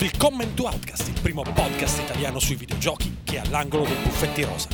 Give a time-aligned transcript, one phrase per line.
[0.00, 4.68] Willkommen to Outcast, il primo podcast italiano sui videogiochi che è all'angolo dei buffetti rosa.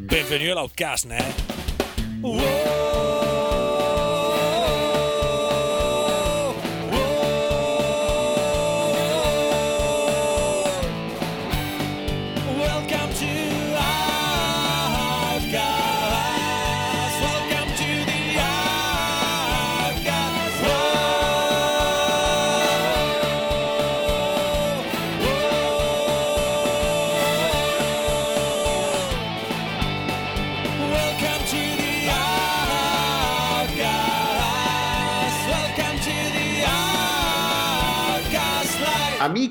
[0.00, 1.34] Benvenuti all'Outcast, né?
[2.22, 2.97] Welcome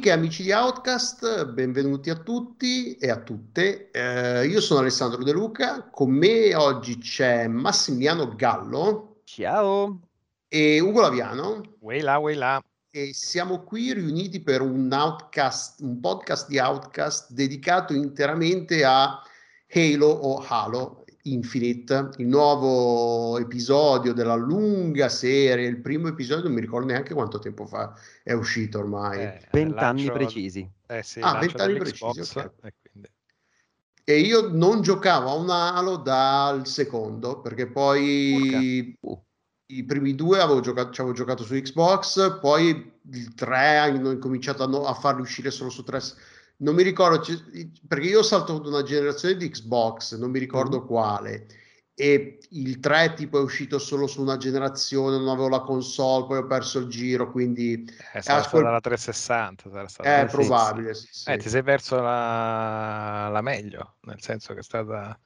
[0.08, 3.92] Amiche e amici di Outcast, benvenuti a tutti e a tutte.
[3.92, 10.00] Eh, io sono Alessandro De Luca, con me oggi c'è Massimiliano Gallo Ciao.
[10.48, 12.64] e Ugo Laviano way là.
[12.90, 19.22] e siamo qui riuniti per un Outcast, un podcast di Outcast dedicato interamente a
[19.74, 20.97] Halo o Halo
[21.32, 27.40] Infinite, il nuovo episodio della lunga serie, il primo episodio, non mi ricordo neanche quanto
[27.40, 29.20] tempo fa è uscito ormai.
[29.22, 30.70] Eh, Vent'anni lancio- precisi.
[30.88, 32.52] Eh sì, Ah, vent'anni precisi, ok.
[32.64, 33.10] e quindi-
[34.10, 39.22] E io non giocavo a un Halo dal secondo, perché poi Uh.
[39.66, 44.64] i primi due avevo giocato, ci avevo giocato su Xbox, poi il 3 hanno incominciato
[44.64, 46.00] a, no- a farli uscire solo su 3.
[46.60, 47.24] Non mi ricordo,
[47.88, 51.46] perché io ho saltato una generazione di Xbox, non mi ricordo quale,
[51.94, 56.38] e il 3 tipo è uscito solo su una generazione, non avevo la console, poi
[56.38, 59.70] ho perso il giro, quindi eh, sarà a stata quel- la 360.
[59.70, 60.94] Sarà stata è sì, probabile.
[60.94, 61.32] sì, sì.
[61.32, 63.30] Eh, ti sei perso la...
[63.32, 65.20] la meglio, nel senso che è stata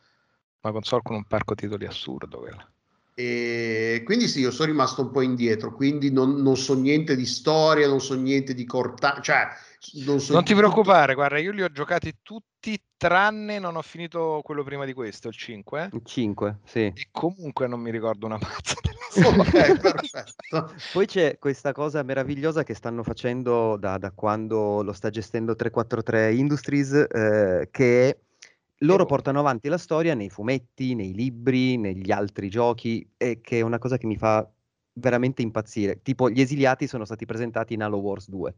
[0.62, 2.72] una console con un parco titoli assurdo quella.
[3.14, 7.26] E quindi sì, io sono rimasto un po' indietro, quindi non, non so niente di
[7.26, 9.50] storia, non so niente di corta, cioè
[10.06, 13.82] non so Non ti tutto- preoccupare, guarda, io li ho giocati tutti tranne non ho
[13.82, 16.80] finito quello prima di questo, il 5, Il 5, sì.
[16.86, 18.76] e comunque non mi ricordo una mazza
[19.28, 20.74] Ok, perfetto.
[20.94, 26.34] Poi c'è questa cosa meravigliosa che stanno facendo da, da quando lo sta gestendo 343
[26.36, 28.20] Industries, eh, che
[28.84, 33.62] loro portano avanti la storia nei fumetti, nei libri, negli altri giochi, e che è
[33.62, 34.48] una cosa che mi fa
[34.94, 36.02] veramente impazzire.
[36.02, 38.56] Tipo, gli esiliati sono stati presentati in Halo Wars 2.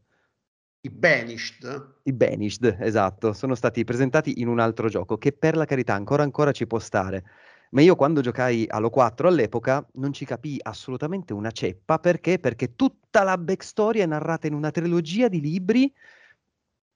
[0.86, 1.94] I Banished.
[2.04, 6.24] I Banished, esatto, sono stati presentati in un altro gioco che per la carità ancora
[6.24, 7.24] ancora ci può stare.
[7.72, 12.38] Ma io quando giocai Halo 4 all'epoca non ci capii assolutamente una ceppa perché?
[12.38, 15.94] Perché tutta la backstory è narrata in una trilogia di libri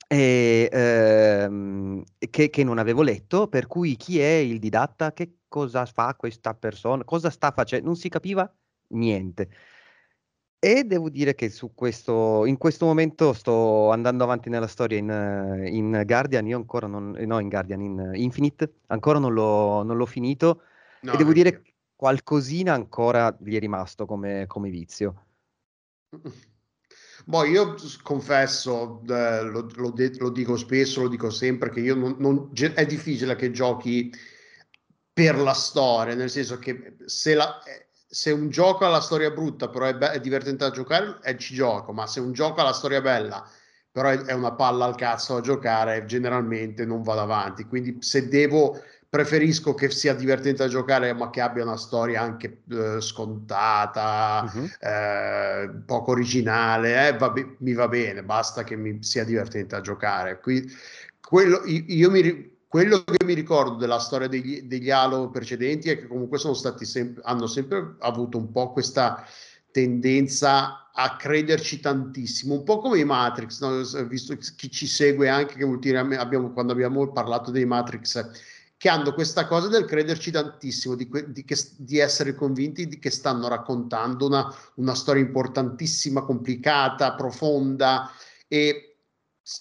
[0.10, 5.86] e, ehm, che, che non avevo letto, per cui chi è il didatta, che cosa
[5.86, 8.54] fa questa persona, cosa sta facendo, non si capiva
[8.90, 9.50] niente.
[10.60, 15.10] E devo dire che su questo, in questo momento sto andando avanti nella storia in,
[15.10, 19.34] eh, in Guardian, io ancora non, eh, no in Guardian, in eh, Infinite, ancora non
[19.34, 20.64] l'ho, non l'ho finito
[21.02, 25.26] No, e devo dire che qualcosina ancora gli è rimasto come, come vizio.
[26.12, 26.34] io.
[27.26, 31.94] Boh, io confesso, eh, lo, lo de- lo dico spesso, lo dico sempre, che io
[31.94, 34.12] non, non- è difficile che giochi
[35.12, 39.32] per la storia, nel senso che se, la- eh, se un gioco ha la storia
[39.32, 42.62] brutta, però è, be- è divertente da giocare, eh, ci gioco, ma se un gioco
[42.62, 43.46] ha la storia bella,
[43.92, 47.66] però è, è una palla al cazzo da giocare, generalmente non vado avanti.
[47.66, 52.64] Quindi se devo, preferisco che sia divertente da giocare, ma che abbia una storia anche
[52.70, 54.72] eh, scontata, Mhm.
[54.80, 59.82] eh, poco originale, eh, va be- mi va bene, basta che mi sia divertente a
[59.82, 60.40] giocare.
[60.40, 60.66] Qui,
[61.20, 65.98] quello, io, io mi, quello che mi ricordo della storia degli, degli Halo precedenti è
[65.98, 69.26] che comunque sono stati sempre, hanno sempre avuto un po' questa
[69.72, 74.08] tendenza a crederci tantissimo, un po' come i Matrix, no?
[74.08, 78.30] visto chi ci segue anche che ultimamente abbiamo, quando abbiamo parlato dei Matrix,
[78.78, 83.00] che hanno questa cosa del crederci tantissimo, di, que- di che- di essere convinti di
[83.00, 88.12] che stanno raccontando una, una storia importantissima, complicata, profonda
[88.48, 88.87] e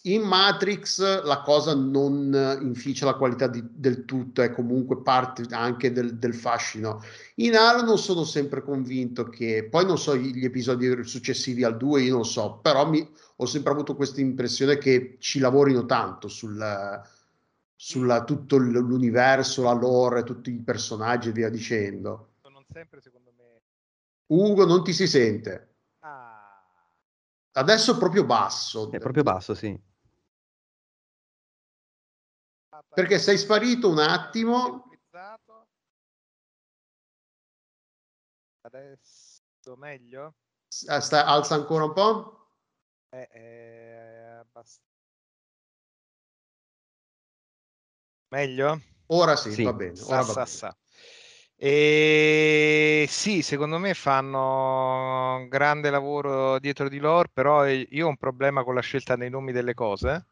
[0.03, 5.93] in Matrix la cosa non inficia la qualità di- del tutto, è comunque parte anche
[5.93, 7.01] del, del fascino.
[7.37, 12.03] In Halo non sono sempre convinto che, poi non so gli episodi successivi al 2,
[12.03, 16.59] io non so, però mi, ho sempre avuto questa impressione che ci lavorino tanto sul,
[17.77, 22.31] sulla tutto l'universo, la lore, tutti i personaggi e via dicendo.
[22.51, 23.61] Non sempre, secondo me.
[24.27, 25.75] Ugo, non ti si sente.
[26.01, 26.36] Ah,
[27.57, 28.91] Adesso è proprio basso.
[28.91, 29.79] È proprio basso, sì.
[32.95, 34.91] Perché sei sparito un attimo.
[38.61, 40.35] Adesso meglio?
[40.69, 42.49] sta, alza ancora un po'?
[43.09, 44.83] Eh, eh, abbast-
[48.29, 48.81] Meglio?
[49.07, 49.63] Ora sì, Sì.
[49.63, 49.95] va bene.
[49.95, 50.47] Sa, Ora va sa, bene.
[50.47, 50.77] sa.
[51.59, 58.17] E sì, secondo me fanno un grande lavoro dietro di loro, però io ho un
[58.17, 60.27] problema con la scelta dei nomi delle cose.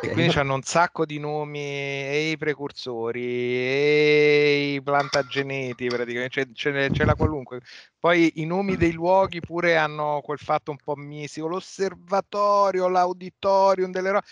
[0.00, 6.90] E quindi hanno un sacco di nomi e i precursori e i plantageneti praticamente c'è,
[6.90, 7.60] c'è, la qualunque
[7.98, 14.10] poi i nomi dei luoghi pure hanno quel fatto un po' mistico l'osservatorio l'auditorium delle
[14.10, 14.26] robe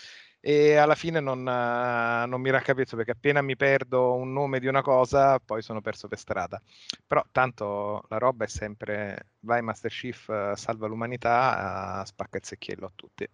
[0.47, 4.83] e alla fine non, non mi raccapezzo perché appena mi perdo un nome di una
[4.83, 6.61] cosa poi sono perso per strada
[7.07, 12.91] però tanto la roba è sempre vai Master Chief salva l'umanità spacca il secchiello a
[12.93, 13.27] tutti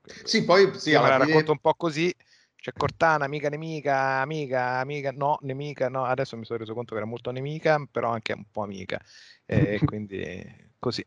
[0.00, 2.14] quindi Sì, poi sì, me la racconto un po' così.
[2.56, 6.04] C'è Cortana, amica, nemica, amica, amica, no, nemica, no.
[6.04, 8.98] Adesso mi sono reso conto che era molto nemica, però anche un po' amica.
[9.44, 11.04] E quindi così.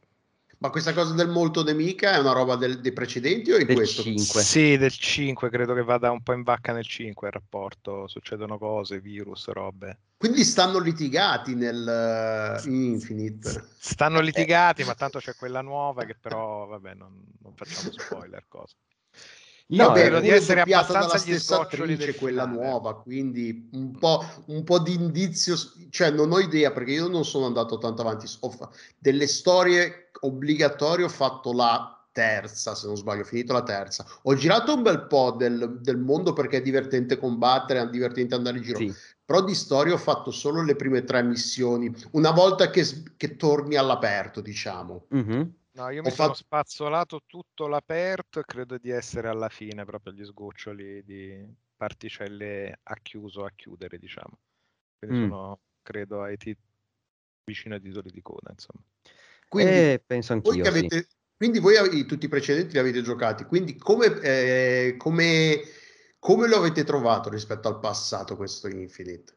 [0.60, 3.76] Ma questa cosa del molto nemica è una roba del- dei precedenti o in Del
[3.76, 4.02] questo?
[4.02, 4.42] 5.
[4.42, 8.08] Sì, del 5, credo che vada un po' in vacca nel 5 il rapporto.
[8.08, 10.00] Succedono cose, virus, robe.
[10.18, 13.68] Quindi stanno litigati nel in Infinite.
[13.78, 18.46] Stanno litigati, ma tanto c'è quella nuova che però, vabbè, non, non facciamo spoiler.
[18.48, 18.74] Cosa.
[19.70, 22.62] Io No, credo eh, di essere abbastanza sgoccioli attrice, del quella finale.
[22.64, 25.56] nuova, quindi un po', un po' di indizio,
[25.90, 30.12] cioè non ho idea perché io non sono andato tanto avanti, ho fa- delle storie
[30.22, 34.06] obbligatorie, ho fatto la terza, se non sbaglio, ho finito la terza.
[34.24, 38.58] Ho girato un bel po' del, del mondo perché è divertente combattere, è divertente andare
[38.58, 38.80] in giro.
[38.80, 38.94] Sì.
[39.26, 42.86] Però di storia ho fatto solo le prime tre missioni, una volta che,
[43.18, 45.08] che torni all'aperto, diciamo.
[45.10, 45.54] Mhm.
[45.78, 49.86] No, io Ho mi sono fatto- spazzolato tutto l'aperto e credo di essere alla fine,
[49.86, 54.40] proprio agli sgoccioli di particelle a chiuso, a chiudere, diciamo.
[54.98, 55.30] Quindi Mm.
[55.30, 56.58] sono, credo, ai tit-
[57.44, 58.84] vicino ai titoli di coda, insomma.
[59.48, 60.68] Quindi, Eh, penso voi anch'io, sì.
[60.80, 65.62] avete, quindi voi tutti i precedenti li avete giocati, quindi come, eh, come,
[66.18, 69.36] come lo avete trovato rispetto al passato questo Infinite?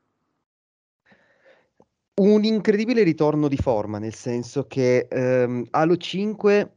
[2.20, 6.76] Un incredibile ritorno di forma, nel senso che ehm, Halo 5,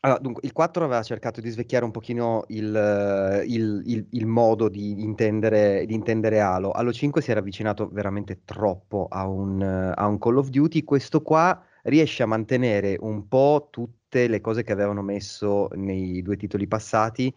[0.00, 4.68] allora, dunque, il 4 aveva cercato di svecchiare un pochino il, il- il- il modo
[4.70, 6.70] di intendere, di intendere Halo.
[6.70, 11.20] Halo 5 si era avvicinato veramente troppo a un, a un Call of Duty, questo
[11.22, 16.66] qua riesce a mantenere un po' tutte le cose che avevano messo nei due titoli
[16.66, 17.34] passati,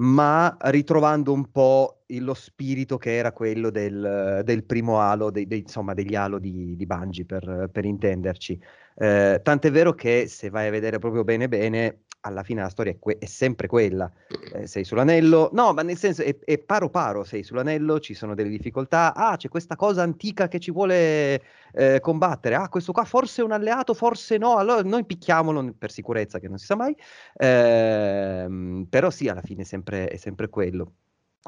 [0.00, 5.60] ma ritrovando un po' lo spirito che era quello del, del primo Halo, dei- dei-
[5.60, 8.60] insomma degli Halo di, di Bungie per, per intenderci.
[9.00, 12.92] Eh, tant'è vero che se vai a vedere proprio bene bene, alla fine la storia
[12.92, 14.10] è, que- è sempre quella.
[14.52, 18.34] Eh, sei sull'anello, no, ma nel senso è, è paro paro, sei sull'anello, ci sono
[18.34, 21.42] delle difficoltà, ah, c'è questa cosa antica che ci vuole
[21.72, 25.92] eh, combattere, ah, questo qua forse è un alleato, forse no, allora noi picchiamolo per
[25.92, 26.94] sicurezza che non si sa mai,
[27.36, 30.94] Ehm, però sì, alla fine è sempre, è sempre quello.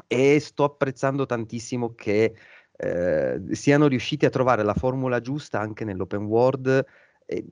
[0.07, 2.33] E sto apprezzando tantissimo che
[2.77, 6.85] eh, siano riusciti a trovare la formula giusta anche nell'open world.
[7.25, 7.45] E,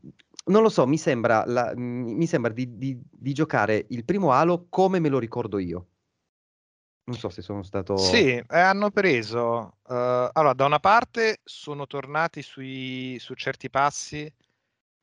[0.45, 4.68] non lo so, mi sembra, la- mi sembra di, di- di giocare il primo Halo
[4.69, 5.88] come me lo ricordo io.
[7.06, 7.98] Non so se sono stato...
[7.98, 9.77] Sì, eh, hanno preso.
[9.89, 14.31] eh, allora, da una parte sono tornati sui, su certi passi eh,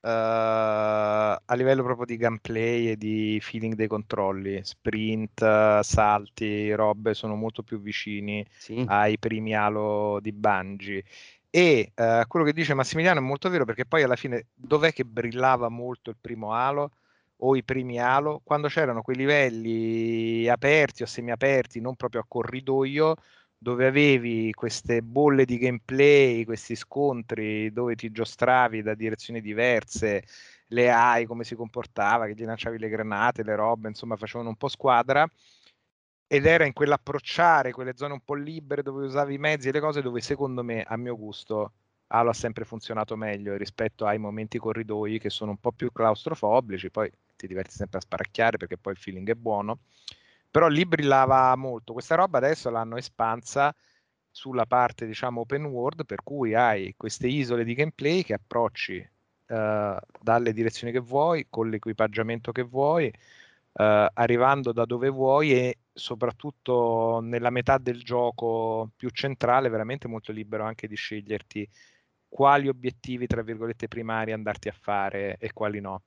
[0.01, 7.61] a livello proprio di gameplay e di feeling dei controlli, sprint, salti, robe sono molto
[7.63, 8.83] più vicini Sì.
[8.87, 11.03] ai primi Halo di Bungie.
[11.49, 15.05] E eh, quello che dice Massimiliano è molto vero perché poi alla fine dov'è che
[15.05, 16.91] brillava molto il primo Halo
[17.37, 18.41] o i primi Halo?
[18.43, 23.15] Quando c'erano quei livelli aperti o semiaperti, non proprio a corridoio,
[23.57, 30.23] dove avevi queste bolle di gameplay, questi scontri dove ti giostravi da direzioni diverse,
[30.67, 34.57] le AI, come si comportava, che gli lanciavi le granate, le robe, insomma facevano un
[34.57, 35.27] po' squadra
[36.27, 39.79] ed era in quell'approcciare quelle zone un po' libere dove usavi i mezzi e le
[39.79, 41.71] cose dove secondo me, a mio gusto,
[42.07, 46.89] Halo ha sempre funzionato meglio rispetto ai momenti corridoi che sono un po' più claustrofobici,
[46.91, 49.79] poi ti diverti sempre a sparacchiare perché poi il feeling è buono,
[50.49, 51.93] però lì brillava molto.
[51.93, 53.73] Questa roba adesso l'hanno espansa
[54.29, 58.95] sulla parte, diciamo, open world, per cui hai queste isole di gameplay che approcci
[59.47, 63.11] eh, dalle direzioni che vuoi, con l'equipaggiamento che vuoi,
[63.79, 70.31] eh, arrivando da dove vuoi e soprattutto nella metà del gioco più centrale, veramente molto
[70.31, 71.69] libero anche di sceglierti
[72.27, 76.01] quali obiettivi, tra virgolette, primari andarti a fare e quali no.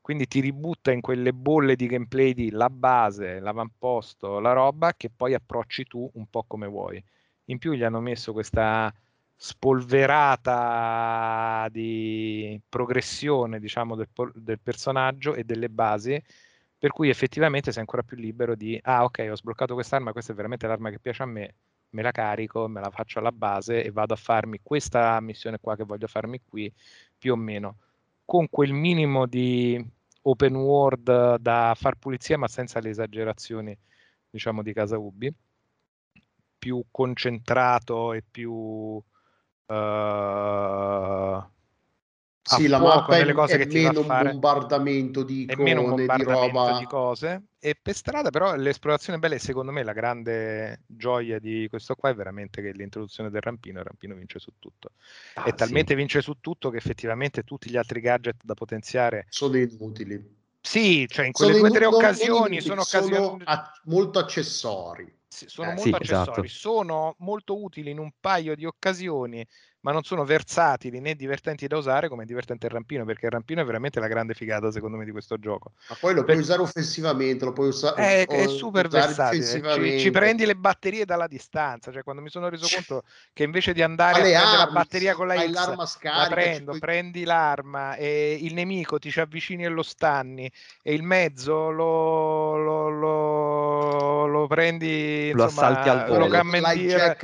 [0.00, 5.10] Quindi ti ributta in quelle bolle di gameplay di la base, l'avamposto, la roba che
[5.10, 7.02] poi approcci tu un po' come vuoi.
[7.46, 8.92] In più gli hanno messo questa
[9.36, 16.22] spolverata di progressione, diciamo, del, del personaggio e delle basi,
[16.84, 20.34] per cui effettivamente sei ancora più libero di, ah ok, ho sbloccato quest'arma, questa è
[20.34, 21.54] veramente l'arma che piace a me,
[21.88, 25.76] me la carico, me la faccio alla base e vado a farmi questa missione qua
[25.76, 26.70] che voglio farmi qui,
[27.16, 27.78] più o meno,
[28.26, 29.82] con quel minimo di
[30.24, 33.74] open world da far pulizia, ma senza le esagerazioni,
[34.28, 35.34] diciamo, di Casa Ubi,
[36.58, 39.02] più concentrato e più...
[39.66, 41.52] Uh,
[42.46, 46.40] sì, la mappa è, cose è che meno un bombardamento di icone, meno un bombardamento
[46.40, 46.78] di roba.
[46.78, 47.42] di cose.
[47.58, 52.10] E per strada però l'esplorazione bella e secondo me la grande gioia di questo qua
[52.10, 54.90] è veramente che l'introduzione del rampino il rampino vince su tutto.
[55.34, 55.98] Ah, e talmente sì.
[55.98, 60.42] vince su tutto che effettivamente tutti gli altri gadget da potenziare sono inutili.
[60.60, 63.14] Sì, cioè in quelle sono due o tre occasioni sono, occasioni...
[63.14, 65.18] sono a- molto accessori.
[65.28, 66.48] Sono eh, molto sì, accessori, esatto.
[66.48, 69.44] sono molto utili in un paio di occasioni
[69.84, 73.32] ma non sono versatili né divertenti da usare come è divertente il rampino, perché il
[73.32, 75.72] rampino è veramente la grande figata secondo me di questo gioco.
[75.90, 76.32] Ma poi lo per...
[76.32, 77.94] puoi usare offensivamente, lo puoi usa...
[77.94, 82.48] è, è super versatile, ci, ci, prendi le batterie dalla distanza, cioè quando mi sono
[82.48, 86.22] reso conto che invece di andare a prendere la batteria con la X, l'arma scarica,
[86.22, 86.78] la prendo, puoi...
[86.78, 90.50] prendi l'arma e il nemico ti ci avvicini e lo stanni
[90.82, 96.26] e il mezzo lo, lo, lo, lo prendi, lo insomma, assalti al volo.
[96.26, 96.42] Lo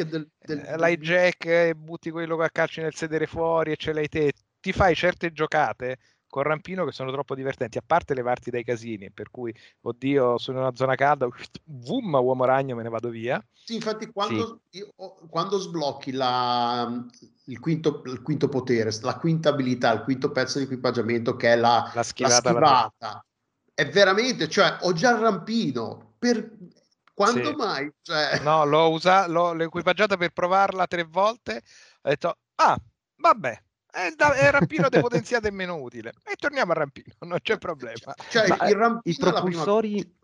[0.05, 4.09] del, del, eh, l'hijack e butti quello che calci nel sedere fuori e ce l'hai
[4.09, 5.99] te, ti fai certe giocate
[6.31, 10.59] con Rampino che sono troppo divertenti, a parte levarti dai casini, per cui, oddio, sono
[10.59, 11.27] in una zona calda,
[11.65, 13.45] boom, uomo ragno, me ne vado via.
[13.53, 14.79] Sì, infatti quando, sì.
[14.79, 14.93] Io,
[15.29, 17.05] quando sblocchi la,
[17.47, 21.57] il, quinto, il, quinto, potere, la quinta abilità, il quinto pezzo di equipaggiamento che è
[21.57, 23.25] la, la schivata, la schivata
[23.75, 26.51] è veramente, cioè ho già il Rampino, per,
[27.21, 27.55] quando sì.
[27.55, 27.93] mai?
[28.01, 28.41] Cioè...
[28.41, 31.63] No, l'ho, usato, l'ho, l'ho equipaggiata per provarla tre volte,
[32.01, 32.81] ho detto, ah,
[33.17, 36.15] vabbè, è, da, è rampino depotenziato e meno utile.
[36.25, 38.15] E torniamo al rampino, non c'è problema.
[38.31, 39.91] Cioè, il rampino i propulsori...
[39.91, 40.19] Prima...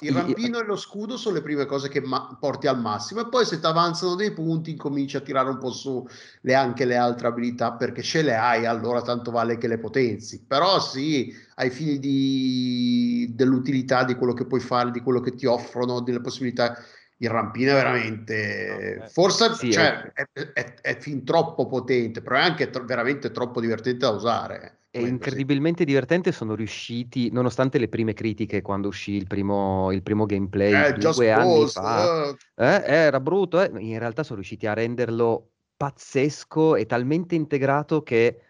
[0.00, 3.28] Il rampino e lo scudo sono le prime cose che ma- porti al massimo e
[3.28, 6.06] poi se ti avanzano dei punti incominci a tirare un po' su
[6.42, 10.44] le, anche le altre abilità perché ce le hai allora tanto vale che le potenzi.
[10.46, 15.46] Però sì ai fini di, dell'utilità di quello che puoi fare di quello che ti
[15.46, 16.78] offrono delle possibilità
[17.20, 19.08] il rampino è veramente okay.
[19.10, 20.26] forse sì, cioè, è...
[20.32, 24.98] È, è, fin troppo potente però è anche tro- veramente troppo divertente da usare è
[25.06, 30.86] incredibilmente divertente, sono riusciti, nonostante le prime critiche quando uscì il primo, il primo gameplay
[30.86, 32.36] eh, due anni fa, eh.
[32.56, 38.40] Eh, era brutto, eh, in realtà sono riusciti a renderlo pazzesco e talmente integrato che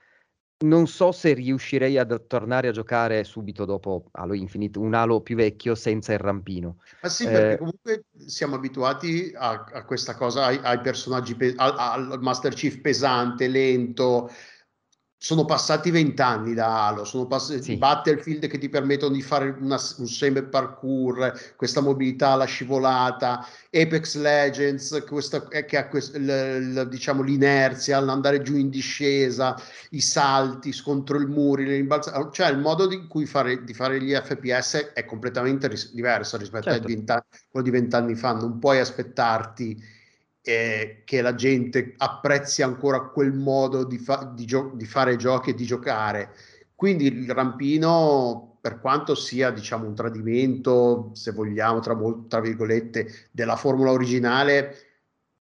[0.60, 5.36] non so se riuscirei a tornare a giocare subito dopo Halo Infinite, un Halo più
[5.36, 6.78] vecchio senza il rampino.
[7.00, 11.54] Ma sì, perché eh, comunque siamo abituati a, a questa cosa, ai, ai personaggi, pe-
[11.56, 14.28] al, al Master Chief pesante, lento,
[15.20, 17.76] sono passati vent'anni da Halo, sono passati sì.
[17.76, 24.14] Battlefield che ti permettono di fare una, un semi parkour, questa mobilità alla scivolata, Apex
[24.16, 29.60] Legends questa, che ha quest, l, l, diciamo, l'inerzia, l'andare giù in discesa,
[29.90, 31.64] i salti contro il muro,
[32.30, 36.70] cioè il modo di cui fare, di fare gli FPS è completamente ris- diverso rispetto
[36.70, 37.12] certo.
[37.12, 39.96] a quello di vent'anni fa, non puoi aspettarti
[40.42, 45.50] eh, che la gente apprezzi ancora quel modo di, fa- di, gio- di, fare giochi
[45.50, 46.34] e di giocare.
[46.74, 51.96] Quindi il rampino, per quanto sia diciamo un tradimento, se vogliamo, tra,
[52.28, 54.76] tra virgolette, della formula originale,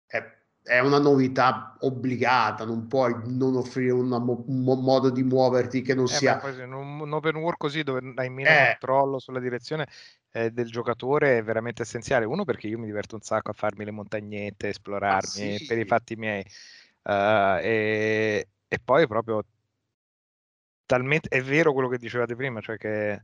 [0.07, 0.25] è,
[0.63, 6.07] è, una novità obbligata, non puoi non offrire mo- un modo di muoverti che non
[6.07, 6.41] eh sia...
[6.43, 8.77] Beh, un, un open world così dove hai meno eh.
[8.79, 9.87] controllo sulla direzione
[10.37, 12.27] eh, del giocatore è veramente essenziale.
[12.27, 15.65] Uno perché io mi diverto un sacco a farmi le montagnette, esplorarmi ah, sì.
[15.67, 16.45] per i fatti miei.
[17.03, 19.45] Uh, e, e, poi proprio
[20.85, 23.23] talmente è vero quello che dicevate prima, cioè che è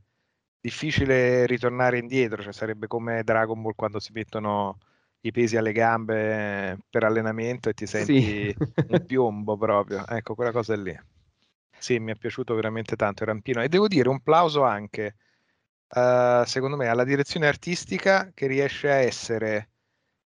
[0.58, 4.78] difficile ritornare indietro, cioè sarebbe come Dragon Ball quando si mettono
[5.20, 8.56] i pesi alle gambe per allenamento e ti senti sì.
[8.88, 10.06] un piombo proprio.
[10.06, 10.98] Ecco, quella cosa lì.
[11.76, 15.16] Sì, mi è piaciuto veramente tanto il rampino e devo dire un plauso anche
[15.94, 19.68] uh, secondo me, alla direzione artistica che riesce a essere,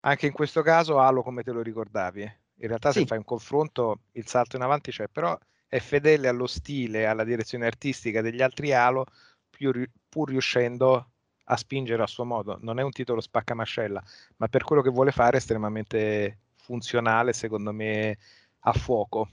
[0.00, 2.22] anche in questo caso, Halo come te lo ricordavi.
[2.58, 3.00] In realtà sì.
[3.00, 7.24] se fai un confronto il salto in avanti c'è, però è fedele allo stile, alla
[7.24, 9.06] direzione artistica degli altri Halo,
[9.50, 9.72] più,
[10.08, 11.10] pur riuscendo
[11.48, 12.58] a spingere a suo modo.
[12.60, 14.02] Non è un titolo spaccamascella,
[14.36, 18.18] ma per quello che vuole fare è estremamente funzionale, secondo me,
[18.60, 19.28] a fuoco.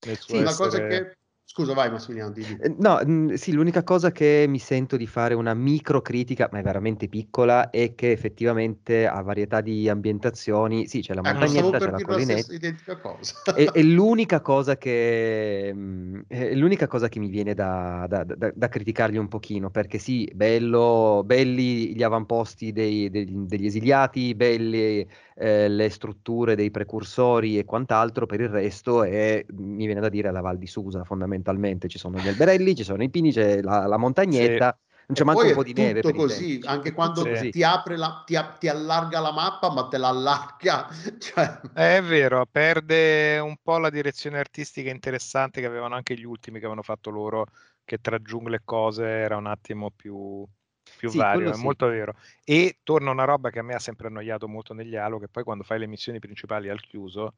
[0.00, 0.38] Sì, essere...
[0.38, 2.56] una cosa che Scusa, vai Massimiliano, digli.
[2.60, 6.58] Eh, no, mh, sì, l'unica cosa che mi sento di fare una micro critica, ma
[6.58, 10.86] è veramente piccola, è che effettivamente ha varietà di ambientazioni.
[10.86, 12.52] Sì, c'è la Ecco, montagnetta, c'è la la collinetta.
[13.00, 13.52] cosa.
[13.52, 18.52] È, è l'unica cosa che, mh, è l'unica cosa che mi viene da, da- da-
[18.54, 25.06] da criticargli un pochino, perché sì, bello, belli gli avamposti dei- degli, degli esiliati, belle
[25.36, 30.30] eh, le strutture dei precursori e quant'altro, per il resto è, mi viene da dire,
[30.32, 31.32] la Val di Susa fondamentalmente.
[31.42, 35.24] Ci sono gli alberelli, ci sono i pini, c'è la, la montagnetta, non c'è E
[35.24, 37.50] manco un po' di neve tutto così, anche quando così.
[37.50, 40.88] ti apre la, ti, ti allarga la mappa, ma te la allarga,
[41.18, 46.54] cioè, È vero, perde un po' la direzione artistica interessante che avevano anche gli ultimi
[46.58, 47.46] che avevano fatto loro,
[47.84, 50.46] che tra giungle e cose era un attimo più,
[50.94, 51.56] più Sì, vario, è sì.
[51.56, 52.14] molto vero.
[52.44, 55.42] E torna una roba che a me ha sempre annoiato molto negli Halo, che poi
[55.42, 57.34] quando fai le missioni principali al chiuso.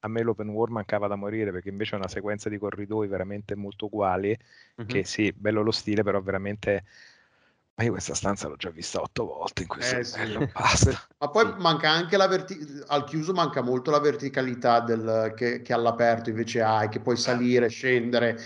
[0.00, 3.54] A me l'open world mancava da morire, perché invece è una sequenza di corridoi veramente
[3.54, 4.36] molto uguali,
[4.78, 4.86] Mhm.
[4.86, 6.84] che sì, bello lo stile, però veramente...
[7.74, 10.18] Ma io questa stanza l'ho già vista otto volte in questo Eh, sì.
[10.18, 11.08] livello, basta.
[11.18, 11.54] Ma poi Sì.
[11.58, 12.58] manca anche la verti-
[12.88, 17.68] al chiuso manca molto la verticalità del, che, che all'aperto invece hai, che puoi salire,
[17.68, 18.38] scendere.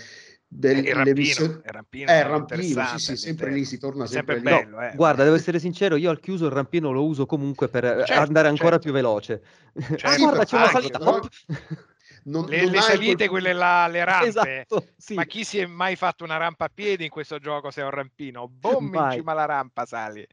[0.53, 4.35] Del, Eh, il rampino, il rampino Eh, rampino, sì, sì, sempre lì, si torna sempre,
[4.35, 4.63] sempre lì.
[4.65, 4.91] bello, eh.
[4.95, 8.21] Guarda, devo essere sincero, io al chiuso il rampino lo uso comunque per eh, Certo,
[8.21, 8.83] andare ancora certo.
[8.83, 9.41] più veloce.
[9.79, 10.99] Certo, ah, guarda, c'è una anche, salita.
[10.99, 11.19] però-.
[12.23, 14.27] Non, Le, non le salite, quel- quelle là, le rampe.
[14.27, 15.13] Esatto, sì.
[15.13, 17.85] Ma chi si è mai fatto una rampa a piedi in questo gioco se è
[17.85, 18.49] un rampino?
[18.49, 20.27] Boom, in cima alla rampa sali.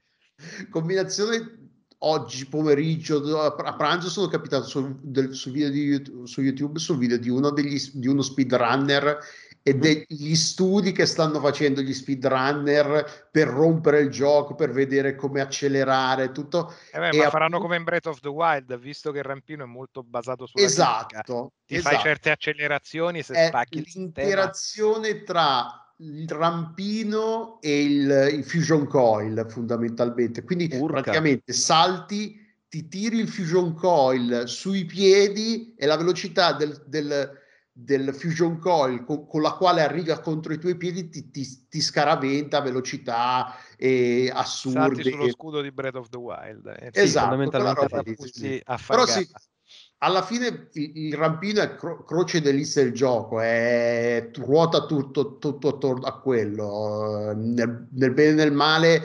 [0.69, 1.67] combinazione
[2.01, 6.79] oggi pomeriggio a a pranzo sono capitato sul, del- sul video di YouTube, su YouTube
[6.79, 9.19] sul video di uno, degli, di uno speedrunner
[9.69, 9.81] e Mhm.
[9.81, 16.33] degli studi che stanno facendo gli speedrunner per rompere il gioco, per vedere come accelerare
[16.33, 16.73] tutto.
[16.91, 19.25] Eh beh, E ma appunto- faranno come in Breath of the Wild, visto che il
[19.25, 20.83] rampino è molto basato sulla fisica.
[20.83, 21.95] Esatto, Ti esatto.
[21.97, 29.45] fai certe accelerazioni se È spacchi l'interazione tra il rampino e il, il fusion coil
[29.49, 30.43] fondamentalmente.
[30.45, 31.01] Quindi Urca.
[31.03, 32.37] praticamente salti,
[32.69, 37.47] ti tiri il fusion coil sui piedi e la velocità del, del-
[37.81, 41.81] del fusion coil con, con la quale arriva contro i tuoi piedi ti, ti- ti
[41.81, 45.03] scaraventa a velocità e Salti assurde.
[45.11, 46.67] sullo scudo di Breath of the Wild.
[46.67, 46.91] eh.
[46.93, 48.11] Sì, Esatto, fondamentalmente quella roba sì.
[48.11, 48.63] lì, sì, sì.
[48.65, 49.29] a Però sì,
[49.99, 55.69] alla fine il, il rampino è cro- croce delizia del gioco, è, ruota tutto, tutto
[55.69, 57.33] attorno a quello.
[57.37, 59.03] Nel, nel bene e nel male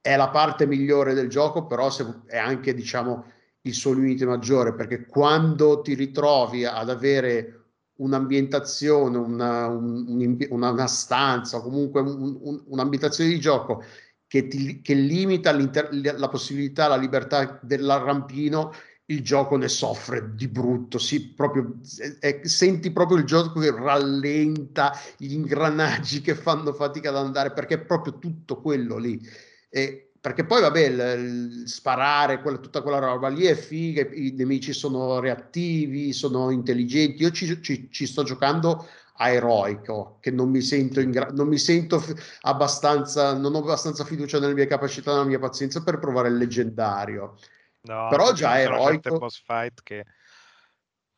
[0.00, 3.24] è la parte migliore del gioco, però se- è anche, diciamo,
[3.62, 7.63] il suo limite maggiore, perché quando ti ritrovi ad avere
[8.04, 13.82] un'ambientazione, una, un- un- una, una stanza, o comunque un- un- un'ambientazione di gioco
[14.26, 18.72] che, ti, che limita la possibilità, la libertà dell'arrampino,
[19.06, 21.74] il gioco ne soffre di brutto, sì, proprio,
[22.20, 27.74] eh, senti proprio il gioco che rallenta, gli ingranaggi che fanno fatica ad andare, perché
[27.74, 29.20] è proprio tutto quello lì.
[29.68, 34.30] E, perché poi, vabbè, il, il sparare, quella, tutta quella roba lì è figa, i
[34.34, 37.20] nemici sono reattivi, sono intelligenti.
[37.22, 41.46] Io ci, ci- ci sto giocando a eroico, che non mi sento, in gra- non
[41.46, 45.98] mi sento f- abbastanza, non ho abbastanza fiducia nelle mie capacità, nella mia pazienza per
[45.98, 47.36] provare il leggendario.
[47.82, 49.18] No, Però già eroico.
[49.18, 50.06] boss fight che,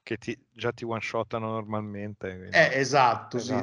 [0.03, 2.37] che ti, già ti one shottano normalmente.
[2.37, 3.55] quindi- Eh, esatto, sì.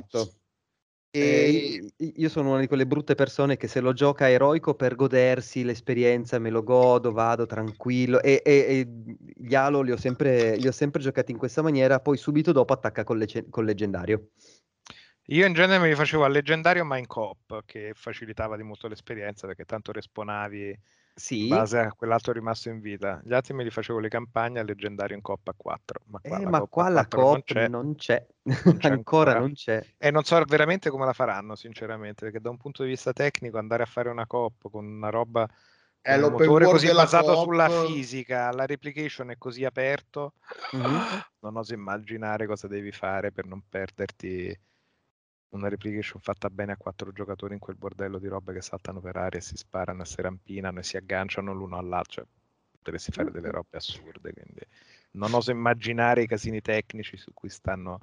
[1.16, 5.64] E io- sono una di quelle brutte persone che se lo gioca eroico per godersi
[5.64, 8.88] l'esperienza, me lo godo, vado tranquillo e, e- e
[9.36, 12.74] gli Halo li ho sempre, li ho sempre giocati in questa maniera, poi subito dopo
[12.74, 14.30] attacca col, lece- col leggendario.
[15.28, 18.88] Io in genere me li facevo al leggendario ma in coop, che facilitava di molto
[18.88, 19.92] l'esperienza perché tanto
[21.14, 23.22] respawnavi in Sì, base a quell'altro rimasto in vita.
[23.24, 26.02] Gli altri me li facevo le campagne al leggendario in coop a 4.
[26.08, 27.70] Ma qua eh, la ma coop a qua la 4 non c'è.
[27.70, 28.26] non c'è,
[28.64, 29.34] Non c'è ancora ancora.
[29.34, 29.86] non c'è.
[29.98, 33.58] E non so veramente come la faranno, sinceramente, perché da un punto di vista tecnico
[33.58, 35.48] andare a fare una coop con una roba
[36.02, 37.36] è un motore così basato coop.
[37.36, 40.34] sulla fisica, la replication è così aperto,
[40.74, 41.24] Mhm.
[41.40, 44.58] non oso immaginare cosa devi fare per non perderti
[45.56, 49.16] una replication fatta bene a quattro giocatori in quel bordello di robe che saltano per
[49.16, 52.14] aria e si sparano e si rampinano e si agganciano l'uno all'altro.
[52.14, 52.26] Cioè,
[52.84, 54.62] potresti fare delle robe assurde, quindi
[55.12, 58.02] non oso immaginare i casini tecnici su cui stanno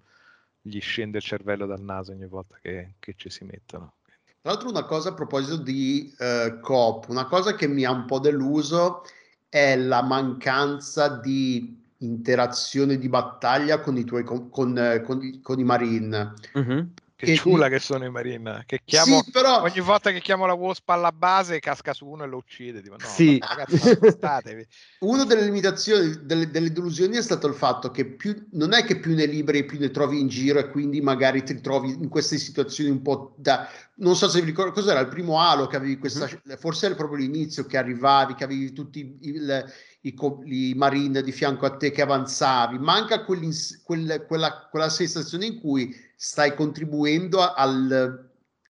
[0.63, 3.95] gli scende il cervello dal naso ogni volta che, che ci si mettono.
[4.41, 8.07] Tra l'altro una cosa a proposito di eh, coop, una cosa che mi ha un
[8.07, 9.03] po' deluso
[9.49, 15.41] è la mancanza di interazione di battaglia con i tuoi com- con, eh, con i-
[15.43, 16.33] con i marine.
[16.55, 16.95] Mhm.
[17.21, 18.63] Che, Che ciula di- che sono i Marine.
[18.65, 22.25] Che chiamo, Sì, però ogni volta che chiamo la Wasp alla base casca su uno
[22.25, 22.81] e lo uccide.
[22.81, 23.39] Dico, no, Sì.
[23.39, 23.79] ragazzi,
[25.01, 28.99] una delle limitazioni, delle, delle delusioni è stato il fatto che più, non è che
[28.99, 32.39] più ne liberi, più ne trovi in giro e quindi magari ti trovi in queste
[32.39, 33.69] situazioni un po' da...
[33.97, 36.27] Non so se vi ricordo cos'era il primo Halo che avevi questa...
[36.59, 39.65] Forse era proprio l'inizio che arrivavi, che avevi tutti il-
[40.03, 40.15] i,
[40.47, 42.79] i marine di fianco a te che avanzavi.
[42.79, 43.83] Manca quel-
[44.25, 48.31] quella, quella sensazione in cui stai contribuendo al,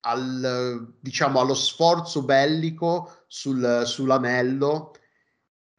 [0.03, 4.92] al, diciamo, allo sforzo bellico sul, sull'anello.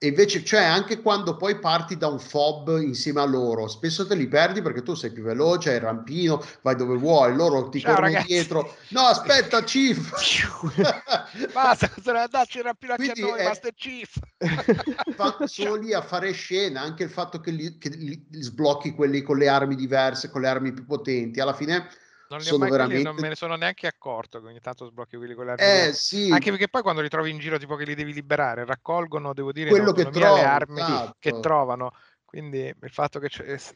[0.03, 4.15] E invece, cioè, anche quando poi parti da un fob insieme a loro, spesso te
[4.15, 7.79] li perdi perché tu sei più veloce, hai il rampino, vai dove vuoi, loro ti
[7.79, 8.27] Ciao, corrono ragazzi.
[8.27, 8.75] dietro.
[8.89, 10.11] No, aspetta, Chief!
[11.53, 14.17] Basta, cosa ne darci il rampino anche a noi, è- Master Chief.
[15.15, 19.21] Fa- sono lì a fare scena, anche il fatto che li, che li sblocchi quelli
[19.21, 21.87] con le armi diverse, con le armi più potenti, alla fine
[22.34, 23.04] Non, li ho mai quelli, veramente...
[23.04, 25.93] non me ne sono neanche accorto che ogni tanto sblocchi quelli con le armi Eh
[25.93, 29.34] sì, Anche perché poi quando li trovi in giro, tipo che li devi liberare, raccolgono,
[29.34, 31.15] devo dire, quello che trovi, le armi esatto.
[31.19, 31.91] che trovano.
[32.26, 33.30] Quindi il fatto che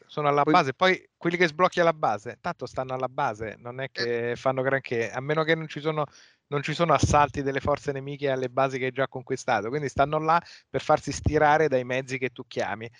[0.06, 3.80] sono alla Poi- base, poi quelli che sblocchi alla base, tanto stanno alla base, non
[3.80, 3.84] Eh.
[3.84, 6.04] è che fanno granché, a meno che non ci sono,
[6.48, 9.68] non ci sono assalti delle forze nemiche alle basi che hai già conquistato.
[9.68, 12.90] Quindi stanno là per farsi stirare dai mezzi che tu chiami.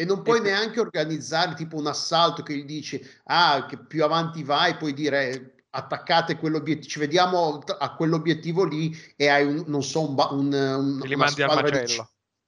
[0.00, 4.02] E non puoi E neanche organizzare tipo un assalto che gli dici, ah, che più
[4.02, 9.82] avanti vai, puoi dire attaccate quell'obiettivo, ci vediamo a quell'obiettivo lì e hai un, non
[9.82, 12.00] so, un, ba- un, un- una, squadra di,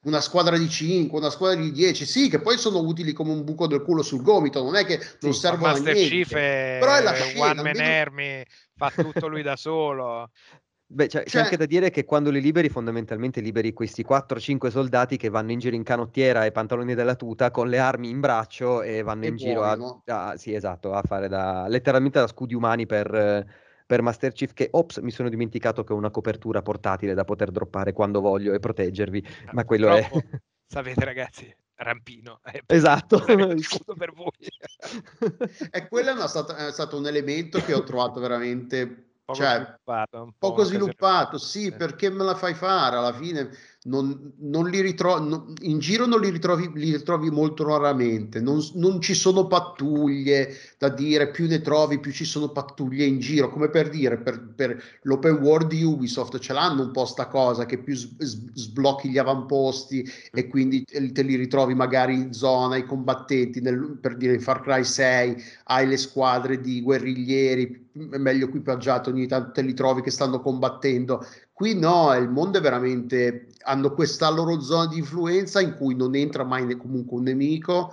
[0.05, 3.45] una squadra di 5, una squadra di 10, sì, che poi sono utili come un
[3.45, 6.09] buco del culo sul gomito, non è che non Sì, servono a niente.
[6.09, 8.43] Chief è Però è la one scena, man almeno- army,
[8.79, 10.31] fa tutto lui da solo.
[10.95, 14.69] Beh, c'è, c'è Cioè- anche da dire che quando li liberi, fondamentalmente liberi questi 4-5
[14.71, 18.21] soldati che vanno in giro in canottiera e pantaloni della tuta con le armi in
[18.21, 19.77] braccio e vanno E in giro a,
[20.07, 23.47] a- sì, esatto, a fare da letteralmente da scudi umani per,
[23.87, 24.53] per Master Chief.
[24.53, 28.53] Che ops, mi sono dimenticato che ho una copertura portatile da poter droppare quando voglio
[28.53, 29.25] e proteggervi.
[29.53, 30.07] Ma quello è-
[30.69, 32.41] sapete ragazzi, rampino.
[32.53, 33.19] eh, Esatto.
[33.97, 34.31] per voi.
[35.71, 40.25] E quello è, una è stato un elemento che ho trovato veramente Poco cioè, sviluppato,
[40.25, 43.51] po' poco sviluppato, sì, perché me la fai fare alla fine?
[43.85, 49.01] Non, non li ritrovi in giro non li ritrovi, li ritrovi molto raramente non, non
[49.01, 53.49] ci sono pattuglie da dire più ne trovi più ci sono pattuglie in giro.
[53.51, 57.67] Come per dire per, per l'open world di Ubisoft ce l'hanno un po' sta cosa
[57.67, 62.75] che più s- s- sblocchi gli avamposti e quindi te, li ritrovi magari in zona
[62.77, 68.47] i combattenti nel, per dire in Far Cry 6 hai le squadre di guerriglieri meglio
[68.47, 71.25] equipaggiato ogni tanto te li trovi che stanno combattendo.
[71.53, 76.17] Qui no il mondo è veramente hanno questa loro zona di influenza in cui non
[76.17, 77.93] entra mai comunque un nemico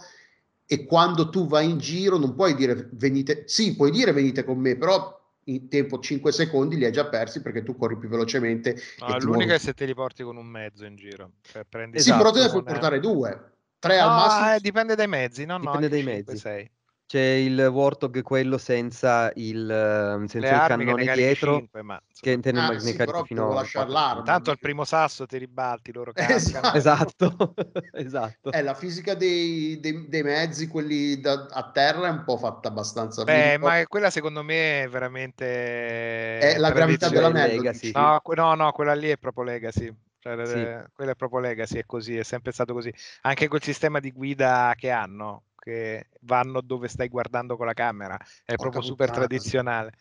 [0.72, 4.60] e quando tu vai in giro non puoi dire venite sì puoi dire venite con
[4.60, 8.76] me però in tempo 5 secondi li hai già persi perché tu corri più velocemente
[9.00, 11.32] No, l'unica è se te li porti con un mezzo in giro.
[11.42, 14.96] Cioè, prendi sì però te ne puoi portare due tre No, al massimo eh, dipende
[14.96, 16.38] dai mezzi, no, no, Dipende anche dai cinque, mezzi.
[16.38, 16.72] sei.
[17.10, 22.52] C'è il Warthog, quello senza il, eh, senza il cannone dietro, cinque, ma che te
[22.52, 23.94] ne, Ah, ne sì, carichi fino a lasciare 4.
[23.94, 24.22] l'arma.
[24.22, 26.78] tanto al primo sasso ti ribalti, loro Esatto.
[26.78, 26.78] cascano.
[26.78, 27.54] Esatto,
[27.94, 28.52] esatto.
[28.52, 32.68] Eh, la fisica dei, dei- dei mezzi, quelli da- a terra, è un po' fatta
[32.68, 37.72] abbastanza Beh, ricordo- ma quella secondo me è veramente È la gravità dell'anello.
[37.96, 39.92] No, no, no, quella lì è proprio Legacy.
[40.20, 40.54] Cioè, Sì.
[40.62, 42.94] eh, quella è proprio Legacy, è così, è sempre stato così.
[43.22, 48.18] Anche quel sistema di guida che hanno, che vanno dove stai guardando con la camera,
[48.46, 49.28] è proprio super puttana.
[49.28, 49.92] tradizionale.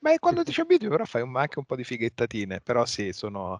[0.00, 3.12] Ma quando ti ci abitui, però fai un- anche un po' di fighettatine, però sì,
[3.12, 3.58] sono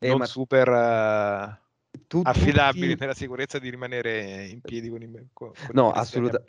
[0.00, 1.58] Eh, non ma super eh,
[2.06, 6.42] tu- affidabili tutti- nella sicurezza di rimanere in piedi con i, con, No, assoluta-.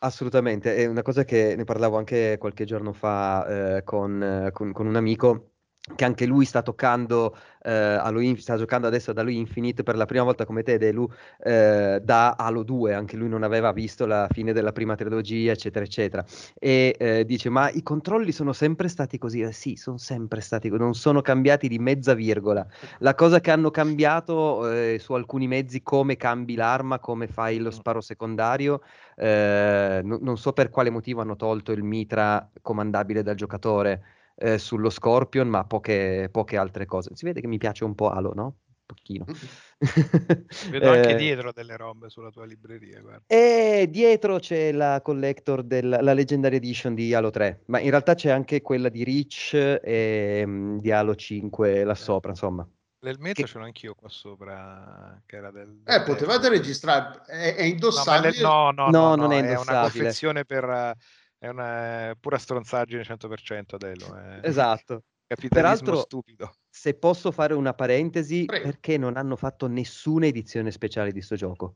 [0.00, 4.72] Assolutamente, è una cosa che ne parlavo anche qualche giorno fa eh, con, eh, con-
[4.72, 5.52] con un amico
[5.94, 10.06] che anche lui sta toccando, eh, Inf- sta giocando adesso ad Halo Infinite per la
[10.06, 11.08] prima volta come te, Delu,
[11.42, 15.84] eh, da Halo 2, anche lui non aveva visto la fine della prima trilogia, eccetera,
[15.84, 16.24] eccetera.
[16.58, 19.40] E eh, dice, ma i controlli sono sempre stati così?
[19.40, 22.66] Eh, sì, sono sempre stati così, non sono cambiati di mezza virgola.
[22.98, 27.70] La cosa che hanno cambiato eh, su alcuni mezzi, come cambi l'arma, come fai lo
[27.70, 28.80] sparo secondario,
[29.16, 34.02] eh, no- non so per quale motivo hanno tolto il mitra comandabile dal giocatore
[34.38, 37.10] eh, sullo Scorpion, ma poche, poche altre cose.
[37.14, 38.44] Si vede che mi piace un po' Halo, no?
[38.44, 39.24] Un pochino.
[40.70, 43.22] Vedo anche Eh, dietro delle robe sulla tua libreria, guarda.
[43.26, 48.14] E dietro c'è la collector della la Legendary Edition di Halo 3, ma in realtà
[48.14, 52.66] c'è anche quella di Reach e mm, di Halo 5 là sopra, insomma.
[53.00, 55.68] Nel mezzo Che- ce l'ho anch'io qua sopra, che era del...
[55.84, 56.48] Eh, del potevate terzo.
[56.50, 58.42] registrare, è, è No, ma le- indossabile.
[58.42, 59.88] no, no, No, no, non no, è è una indossabile.
[59.90, 60.96] confezione per,
[61.38, 64.16] è una pura stronzaggine 100% Adelo.
[64.16, 64.40] È...
[64.42, 65.04] Esatto.
[65.26, 66.52] Capitalismo Peraltro, stupido.
[66.68, 68.64] Se posso fare una parentesi, Prego.
[68.64, 71.74] perché non hanno fatto nessuna edizione speciale di sto gioco?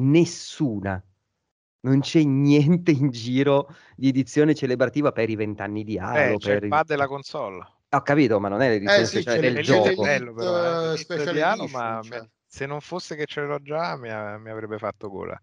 [0.00, 1.02] Nessuna.
[1.80, 6.34] Non c'è niente in giro di edizione celebrativa per i vent'anni di Halo.
[6.34, 7.66] Eh, c'è per il pad e la console.
[7.90, 10.02] Ho capito, ma non è l'edizione Eh sì, speciale del gioco.
[10.02, 12.26] bello, però, eh, eh, di Halo, ma cioè.
[12.46, 15.40] se non fosse che ce l'ho già mi, mi avrebbe fatto gola.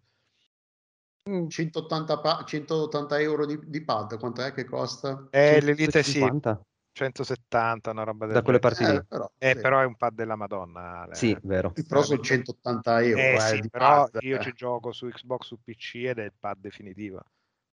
[1.30, 5.26] Mm, 180, pa- 180 euro di, di pad, quanto è che costa?
[5.32, 6.62] Eh, l'Elite sì, 150?
[6.92, 8.96] 170, una roba del Da quelle parti lì.
[8.96, 9.62] Eh, però, Eh, sì.
[9.62, 11.02] però è un pad della Madonna.
[11.02, 11.16] Ale.
[11.16, 11.74] Sì, vero.
[11.88, 13.22] Però sono 180 euro.
[13.22, 14.44] Eh eh, sì, però pad, io eh.
[14.44, 17.24] ci gioco su Xbox, su PC ed è il pad definitivo.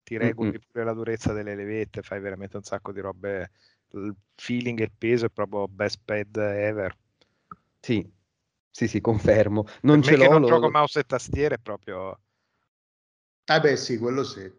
[0.04, 0.54] Ti Mm, regoli mm.
[0.70, 3.50] pure la durezza delle levette, fai veramente un sacco di robe.
[3.92, 6.94] Il feeling e il peso è proprio best pad ever.
[7.80, 8.08] Sì,
[8.70, 9.64] sì, sì, confermo.
[9.82, 10.38] Non per ce me che l'ho.
[10.38, 12.20] non lo- gioco mouse e tastiere è proprio...
[13.50, 14.50] Eh beh sì, quello sì.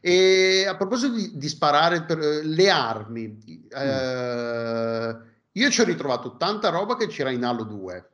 [0.00, 5.16] E a proposito di, di sparare per eh, le armi, eh,
[5.52, 8.10] io ci ho ritrovato tanta roba che c'era in Halo 2.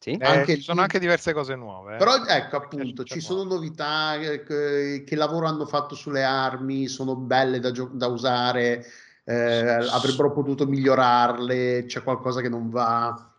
[0.00, 0.10] Sì?
[0.10, 1.94] Eh, Anche ci sono lì- anche diverse cose nuove.
[1.94, 1.98] eh.
[1.98, 3.54] Però ecco appunto, ci sono nuovo.
[3.56, 8.84] novità eh, che, che lavoro hanno fatto sulle armi, sono belle da, gio- da usare,
[9.24, 13.32] eh, avrebbero potuto migliorarle, c'è qualcosa che non va.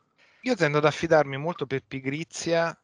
[0.44, 2.78] Io tendo ad affidarmi molto per pigrizia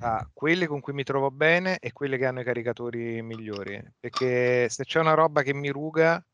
[0.00, 3.82] a quelle con cui mi trovo bene e quelle che hanno i caricatori migliori.
[3.98, 6.24] Perché se c'è una roba che mi ruga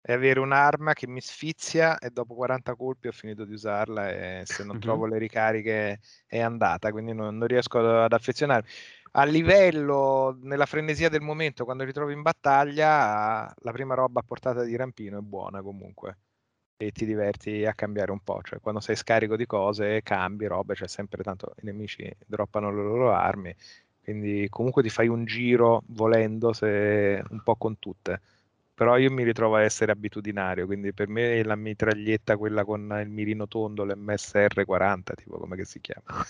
[0.00, 4.42] è avere un'arma che mi sfizia e dopo 40 colpi ho finito di usarla e
[4.44, 8.68] se non trovo le ricariche è andata, quindi non, non riesco ad, ad affezionarmi.
[9.12, 14.62] A livello, nella frenesia del momento, quando ritrovo in battaglia, la prima roba a portata
[14.64, 16.18] di rampino è buona comunque
[16.76, 20.74] e ti diverti a cambiare un po', cioè quando sei scarico di cose cambi robe,
[20.74, 23.54] c'è sempre tanto i nemici droppano le loro armi,
[24.02, 28.20] quindi comunque ti fai un giro volendo se un po' con tutte.
[28.74, 33.08] Però io mi ritrovo a essere abitudinario, quindi per me la mitraglietta, quella con il
[33.08, 36.24] mirino tondo, l'MSR40, tipo come che si chiama.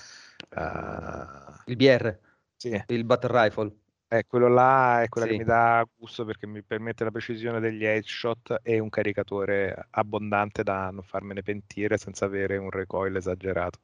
[0.50, 2.18] Ah, Il BR,
[2.56, 3.72] sì, il Battle Rifle.
[4.18, 5.32] Eh, quello là è quella Sì.
[5.32, 10.62] che mi dà gusto perché mi permette la precisione degli headshot e un caricatore abbondante
[10.62, 13.80] da non farmene pentire senza avere un recoil esagerato.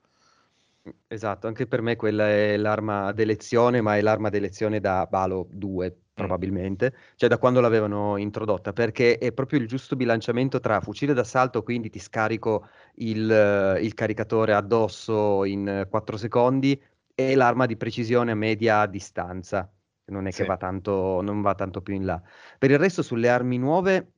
[1.07, 5.95] Esatto, anche per me quella è l'arma d'elezione, ma è l'arma d'elezione da Halo 2
[6.15, 11.63] probabilmente, cioè da quando l'avevano introdotta, perché è proprio il giusto bilanciamento tra fucile d'assalto,
[11.63, 12.67] quindi ti scarico
[12.97, 16.81] il, il caricatore addosso in 4 secondi,
[17.15, 19.71] e l'arma di precisione a media distanza,
[20.11, 20.45] non è che Sì.
[20.45, 22.21] va tanto, non va tanto più in là.
[22.59, 24.13] Per il resto sulle armi nuove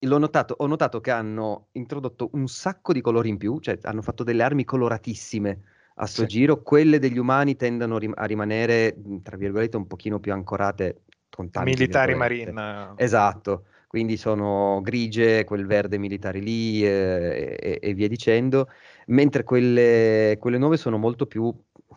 [0.00, 4.02] l'ho notato, ho notato che hanno introdotto un sacco di colori in più, cioè hanno
[4.02, 5.60] fatto delle armi coloratissime
[5.96, 6.28] a sto Sì.
[6.28, 11.50] giro, quelle degli umani tendono rim- a rimanere, tra virgolette, un pochino più ancorate con
[11.50, 12.14] tanti Militari.
[12.14, 12.94] Marine.
[12.96, 18.68] Esatto, quindi sono grigie, quel verde militare lì eh, e, e via dicendo,
[19.06, 21.52] mentre quelle, quelle nuove sono molto più,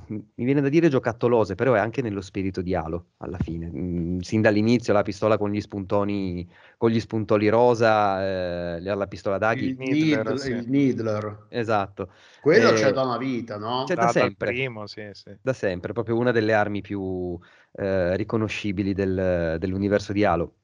[0.07, 3.67] mi viene da dire giocattolose, però è anche nello spirito di Halo alla fine.
[3.69, 9.37] Mm, sin dall'inizio la pistola con gli spuntoni, con gli spuntoli rosa, eh, la pistola
[9.37, 10.49] d'aghi, Il, Needler, Needler, sì.
[10.51, 11.45] il Needler.
[11.49, 12.11] esatto.
[12.41, 13.83] Quello Eh, c'è da una vita, no?
[13.85, 14.51] c'è da Da- dal sempre.
[14.51, 15.35] primo, sì, sì.
[15.41, 17.37] da sempre, proprio una delle armi più
[17.73, 20.55] eh, riconoscibili del- dell'universo di Halo.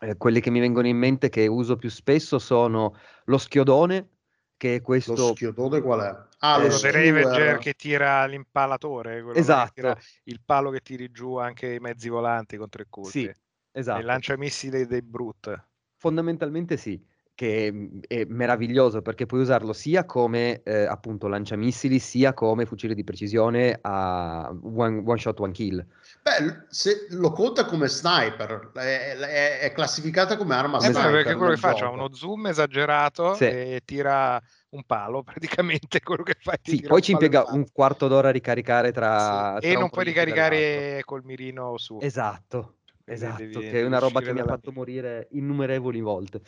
[0.00, 4.08] Eh, quelle che mi vengono in mente che uso più spesso sono lo schiodone,
[4.56, 5.16] che è Lo questo...
[5.16, 6.27] schiodone qual è?
[6.40, 7.58] Ah, Eh, lo skewer.
[7.58, 9.72] che tira l'impalatore, quello là che Esatto.
[9.72, 13.18] tira il palo che tiri giù anche i mezzi volanti con tre colpi.
[13.18, 13.36] Sì, E
[13.72, 13.98] esatto.
[14.00, 15.66] il lanciamissili dei Brute.
[15.96, 22.34] Fondamentalmente sì, che mm, è meraviglioso perché puoi usarlo sia come eh, appunto lanciamissili, sia
[22.34, 25.84] come fucile di precisione a one, one shot, one kill.
[26.22, 31.02] Beh, se lo conta come sniper, è, è- è classificata come arma Eh, sniper.
[31.10, 31.94] beh, perché quello che fa c'ha gioco.
[31.94, 33.44] uno zoom esagerato Sì.
[33.44, 37.64] e tira un palo, praticamente quello che fa è ti Sì, poi ci impiega un
[37.72, 39.58] quarto d'ora a ricaricare tra...
[39.60, 42.00] Sì, tra E non puoi ricaricare col mirino su.
[42.00, 42.78] Esatto,
[43.10, 46.40] Quindi esatto, devi- che è una roba che mi ha fatto morire innumerevoli volte.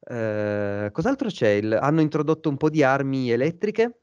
[0.00, 1.48] Eh, cos'altro c'è?
[1.50, 4.02] Il- hanno introdotto un po' di armi elettriche,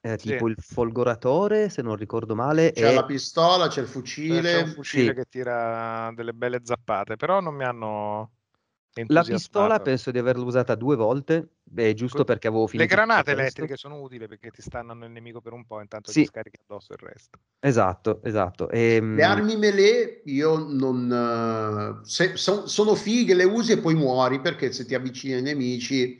[0.00, 0.20] eh, Sì.
[0.20, 3.86] tipo il folgoratore, se non ricordo male, C'è e la pistola, c'è il
[4.42, 4.58] C'è fucile.
[4.58, 5.14] un fucile Sì.
[5.14, 8.33] che tira delle belle zappate, però non mi hanno
[9.06, 12.94] la pistola penso di averla usata due volte, beh, giusto Que- perché avevo Le finito
[12.94, 13.42] granate tutto questo.
[13.60, 16.20] elettriche sono utili perché ti stannano il nemico per un po', intanto Sì.
[16.20, 17.38] ti scarichi addosso il resto.
[17.58, 18.70] Esatto, esatto.
[18.70, 22.00] Ehm, Le armi melee io non...
[22.02, 25.42] eh, se- son- sono fighe, le usi e poi muori perché se ti avvicini ai
[25.42, 26.18] nemici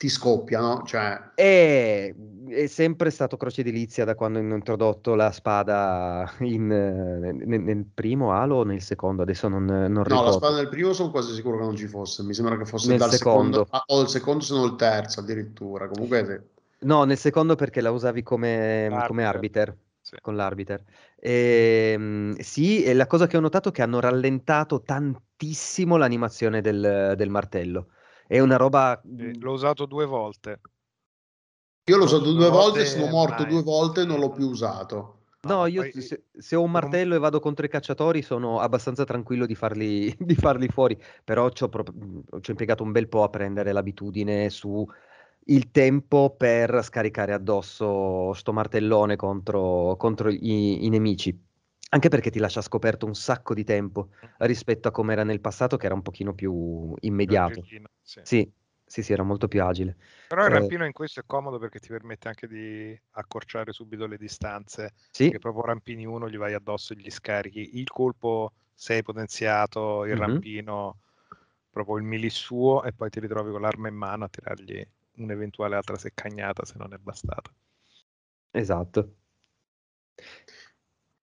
[0.00, 0.82] ti scoppiano.
[0.86, 2.14] Cioè, E
[2.48, 8.32] è sempre stato croce edilizia da quando hanno introdotto la spada in, nel, nel, primo
[8.32, 10.24] Halo o nel secondo, adesso non, non no, ricordo.
[10.24, 12.88] la spada nel primo sono quasi sicuro che non ci fosse, mi sembra che fosse
[12.88, 16.48] nel dal secondo, secondo o il secondo se non il terzo addirittura, comunque...
[16.80, 19.06] No, nel secondo perché la usavi come, arbiter.
[19.06, 20.16] come arbiter sì.
[20.22, 20.82] con l'arbiter.
[21.14, 26.62] E, ehm, sì, e la cosa che ho notato è che hanno rallentato tantissimo l'animazione
[26.62, 27.88] del, del martello.
[28.30, 29.00] È una roba...
[29.02, 30.60] L'ho usato due volte.
[31.86, 35.22] Io l'ho usato due volte, sono morto due volte e non l'ho più usato.
[35.48, 39.46] No, io se, se, ho un martello e vado contro i cacciatori sono abbastanza tranquillo
[39.46, 43.24] di farli, di farli fuori, però ci ho, pro- ci ho impiegato un bel po'
[43.24, 44.86] a prendere l'abitudine su
[45.46, 51.36] il tempo per scaricare addosso sto martellone contro, contro i, i, nemici.
[51.92, 55.76] Anche perché ti lascia scoperto un sacco di tempo rispetto a come era nel passato,
[55.76, 57.64] che era un pochino più immediato.
[58.00, 58.20] Sì.
[58.22, 58.52] sì.
[58.84, 59.96] sì, sì, era molto più agile.
[60.28, 64.06] Però il eh, rampino in questo è comodo perché ti permette anche di accorciare subito
[64.06, 64.92] le distanze.
[65.10, 65.24] Sì.
[65.24, 67.78] Perché proprio rampini uno, gli vai addosso e gli scarichi.
[67.78, 70.20] Il colpo sei potenziato, il mm-hmm.
[70.20, 71.00] rampino
[71.70, 74.84] proprio il milissuo e poi ti ritrovi con l'arma in mano a tirargli
[75.16, 77.52] un'eventuale altra seccagnata se non è bastata.
[78.50, 79.14] Esatto.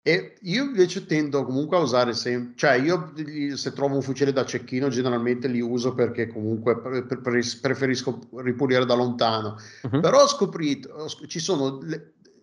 [0.04, 3.14] E io invece tendo comunque a usare sempre, cioè io
[3.56, 9.58] se trovo un fucile da cecchino generalmente li uso perché comunque preferisco ripulire da lontano,
[9.84, 10.00] uh-huh.
[10.00, 11.80] però ho scoprito, ci sono,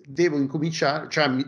[0.07, 1.45] devo incominciare, cioè mi,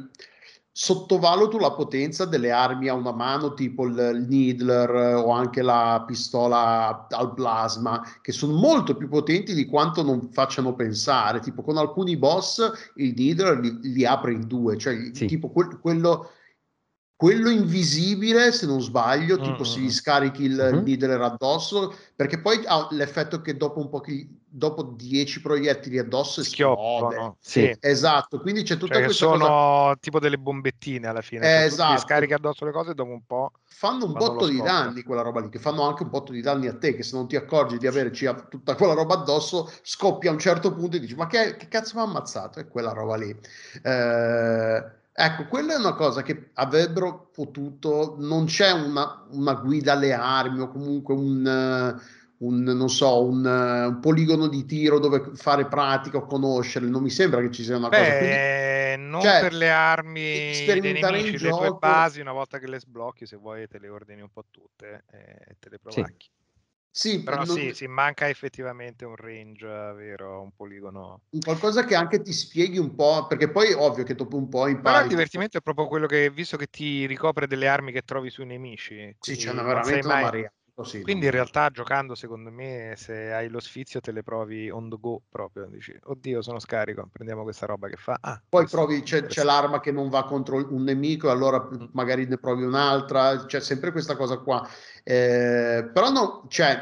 [0.83, 6.03] sottovaluto la potenza delle armi a una mano, tipo il, Needler eh, o anche la
[6.07, 11.41] pistola al plasma, che sono molto più potenti di quanto non facciano pensare.
[11.41, 15.27] Tipo, con alcuni boss il Needler li, li apre in due, cioè sì.
[15.27, 16.31] tipo que- quello
[17.21, 19.45] quello invisibile, se non sbaglio, mm-hmm.
[19.45, 20.85] tipo se gli scarichi il mm-hmm.
[20.87, 24.03] leader addosso, perché poi ha l'effetto che dopo un po'
[24.47, 27.35] dopo 10 proiettili addosso esplode.
[27.39, 27.77] Sì.
[27.79, 29.97] Esatto, quindi c'è tutta cioè questa sono cosa...
[30.01, 32.01] tipo delle bombettine alla fine, eh, esatto.
[32.01, 35.51] scarichi addosso le cose dopo un po' fanno un botto di danni quella roba lì,
[35.51, 37.87] che fanno anche un botto di danni a te, che se non ti accorgi di
[37.87, 41.69] averci tutta quella roba addosso, scoppia a un certo punto e dici "Ma che, che
[41.69, 43.39] cazzo mi ha ammazzato?" È quella roba lì.
[43.83, 50.13] Eh Ecco, quella è una cosa che avrebbero potuto, non c'è una, una guida alle
[50.13, 52.01] armi o comunque un,
[52.39, 57.11] un non so, un, un, poligono di tiro dove fare pratica o conoscerle, non mi
[57.11, 58.17] sembra che ci sia una Beh, cosa.
[58.17, 61.67] Quindi, non cioè, per le armi sperimentare nemici, le gioco...
[61.67, 65.05] tue basi, una volta che le sblocchi, se vuoi te le ordini un po' tutte
[65.11, 66.31] e te le provacchi.
[66.33, 66.40] Sì.
[66.93, 67.47] Sì, però non...
[67.47, 71.23] sì, sì, manca effettivamente un range vero, un poligono.
[71.45, 74.83] Qualcosa che anche ti spieghi un po', perché poi ovvio che dopo un po' impari.
[74.83, 78.29] Però il divertimento è proprio quello che, visto che ti ricopre delle armi che trovi
[78.29, 79.15] sui nemici.
[79.21, 80.23] Sì, c'è una veramente una mai...
[80.25, 80.53] marea.
[80.81, 84.89] Così, Quindi in realtà giocando, secondo me, se hai lo sfizio te le provi on
[84.89, 85.67] the go proprio.
[85.67, 88.17] Dici, oddio, sono scarico, prendiamo questa roba che fa.
[88.19, 91.89] Ah, Poi provi, c'è, c'è, l'arma che non va contro un nemico, allora mm.
[91.93, 93.45] magari ne provi un'altra.
[93.45, 94.67] C'è sempre questa cosa qua.
[95.05, 96.79] Eh, però no, cioè,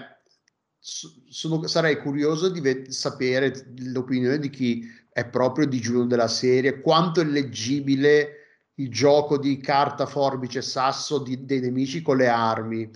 [0.78, 7.20] sono, sarei curioso di ve- sapere l'opinione di chi è proprio digiuno della serie, quanto
[7.20, 8.34] è leggibile
[8.74, 12.88] il gioco di carta, forbice, sasso di, dei nemici con le armi,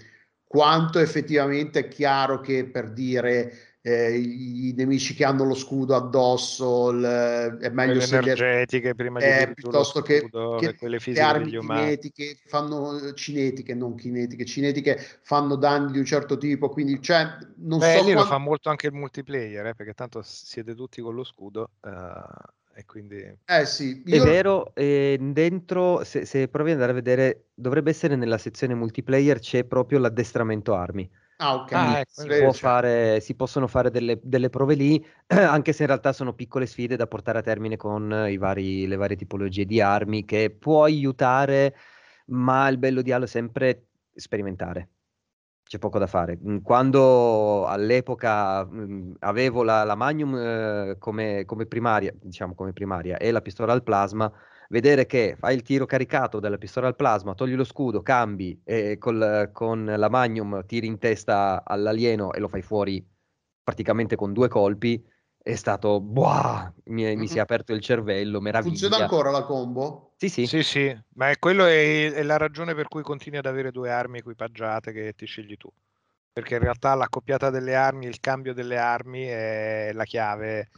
[0.53, 6.93] quanto effettivamente è chiaro che per dire eh, i nemici che hanno lo scudo addosso
[6.93, 11.51] l- è meglio le energetiche prima di eh, piuttosto che, scudo, che quelle le armi
[11.53, 14.45] cinetiche fanno cinetiche non kinetiche.
[14.45, 18.21] Cinetiche fanno danni di un certo tipo quindi cioè non Beh, so lì quando...
[18.21, 21.91] lo fa molto anche il multiplayer eh, perché tanto siete tutti con lo scudo uh,
[22.74, 24.22] e quindi eh sì io...
[24.22, 28.74] è vero eh, dentro se, se provi ad andare a vedere dovrebbe essere nella sezione
[28.74, 31.08] multiplayer c'è proprio l'addestramento armi
[31.42, 31.72] Ah, ok.
[31.72, 35.88] Ah, ecco, si, può fare, si, possono fare delle, delle, prove lì, anche se in
[35.88, 38.08] realtà sono piccole sfide da portare a termine con
[38.38, 41.74] vari, le varie tipologie di armi che può aiutare,
[42.26, 44.88] ma il bello di Halo è sempre sperimentare.
[45.64, 46.38] C'è poco da fare.
[46.38, 52.72] Mm, quando all'epoca mh, mm, avevo la, la Magnum eh, come, come, primaria, diciamo come
[52.72, 54.31] primaria, e la pistola al plasma,
[54.68, 58.98] vedere che fai il tiro caricato della pistola al plasma, togli lo scudo, cambi e
[58.98, 63.05] col, con la Magnum tiri in testa all'alieno e lo fai fuori
[63.62, 65.03] praticamente con due colpi,
[65.42, 67.18] è stato boah, mi, mm-hmm.
[67.18, 68.70] mi si è aperto il cervello, meraviglia.
[68.70, 70.12] Funziona ancora la combo?
[70.16, 70.46] Sì, sì.
[70.46, 73.90] Sì, sì, ma è quello è, è la ragione per cui continui ad avere due
[73.90, 75.68] armi equipaggiate che ti scegli tu.
[76.33, 80.70] Perché in realtà l'accoppiata delle armi, il cambio delle armi è la chiave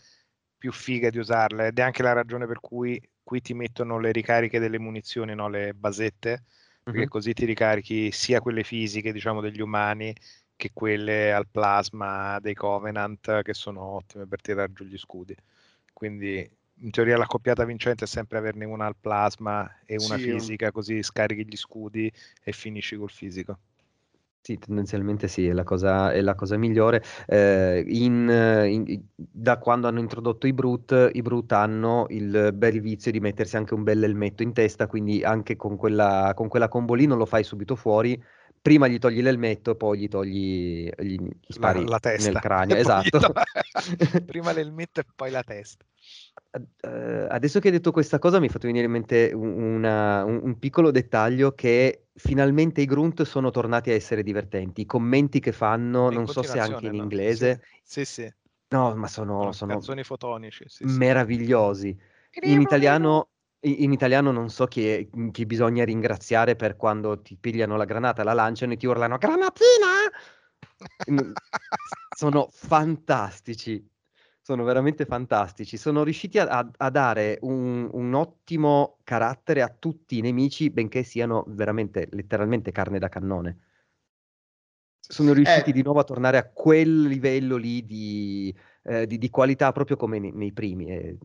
[0.56, 4.12] più figa di usarle ed è anche la ragione per cui qui ti mettono le
[4.12, 5.48] ricariche delle munizioni, no?
[5.48, 6.44] le basette,
[6.82, 7.08] perché uh-huh.
[7.08, 10.14] così ti ricarichi sia quelle fisiche, diciamo, degli umani,
[10.56, 15.34] che quelle al plasma dei Covenant, che sono ottime per tirare giù gli scudi.
[15.92, 16.48] Quindi
[16.78, 21.02] in teoria l'accoppiata vincente è sempre averne una al plasma e una Sì, fisica, così
[21.02, 22.10] scarichi gli scudi
[22.42, 23.58] e finisci col fisico.
[24.46, 27.02] Sì, tendenzialmente sì, è la cosa, è la cosa migliore.
[27.26, 33.10] Eh, in, in- da quando hanno introdotto i Brute, i Brute hanno il bel vizio
[33.10, 36.92] di mettersi anche un bel elmetto in testa, quindi anche con quella, con quella combo
[36.92, 38.22] lì non lo fai subito fuori,
[38.64, 42.30] prima gli togli l'elmetto e poi gli togli, gli, gli La, spari la testa.
[42.30, 42.76] nel cranio.
[42.80, 43.18] Esatto.
[43.20, 43.32] to-
[44.24, 45.84] Prima l'elmetto e poi la testa.
[46.80, 50.24] Eh, adesso che hai detto questa cosa mi è fatto venire in mente un, una-
[50.24, 54.80] un- un piccolo dettaglio che finalmente i Grunt sono tornati a essere divertenti.
[54.82, 57.02] I commenti che fanno, in non so se anche in no?
[57.02, 58.32] inglese, Sì, sì.
[58.68, 60.64] no, ma sono, Sono sono canzoni fotonici.
[60.68, 60.96] Sì, sì.
[60.96, 61.96] meravigliosi.
[62.46, 63.28] In italiano,
[63.64, 68.32] in italiano non so chi, chi bisogna ringraziare per quando ti pigliano la granata, la
[68.32, 70.10] lanciano e ti urlano granatina!
[72.16, 73.86] Sono fantastici,
[74.40, 75.76] sono veramente fantastici.
[75.76, 81.44] Sono riusciti a, a- dare un, un ottimo carattere a tutti i nemici, benché siano
[81.48, 83.58] veramente, letteralmente carne da cannone.
[85.00, 85.72] Sono riusciti Eh.
[85.72, 88.54] di nuovo a tornare a quel livello lì di,
[88.84, 90.86] eh, di- di qualità, proprio come nei, nei primi.
[90.90, 91.18] e-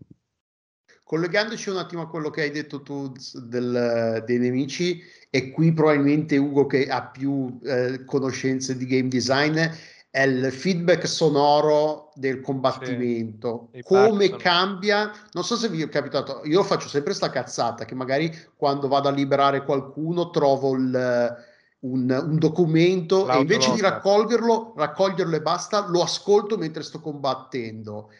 [1.10, 5.02] Collegandoci un attimo a quello che hai detto tu del- dei nemici,
[5.32, 9.58] e qui probabilmente Ugo che ha più eh, conoscenze di game design,
[10.12, 13.70] è il feedback sonoro del combattimento.
[13.72, 15.12] i Come cambia?
[15.32, 19.08] Non so se vi è capitato, io faccio sempre sta cazzata che magari quando vado
[19.08, 21.36] a liberare qualcuno trovo il,
[21.80, 28.12] un, un documento e invece di raccoglierlo, raccoglierlo e basta, lo ascolto mentre sto combattendo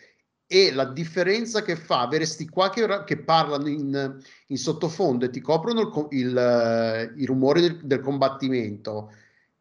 [0.52, 5.30] e la differenza che fa avere sti qua che, che parlano in, in sottofondo e
[5.30, 9.14] ti coprono il, il, eh, i rumori del, del combattimento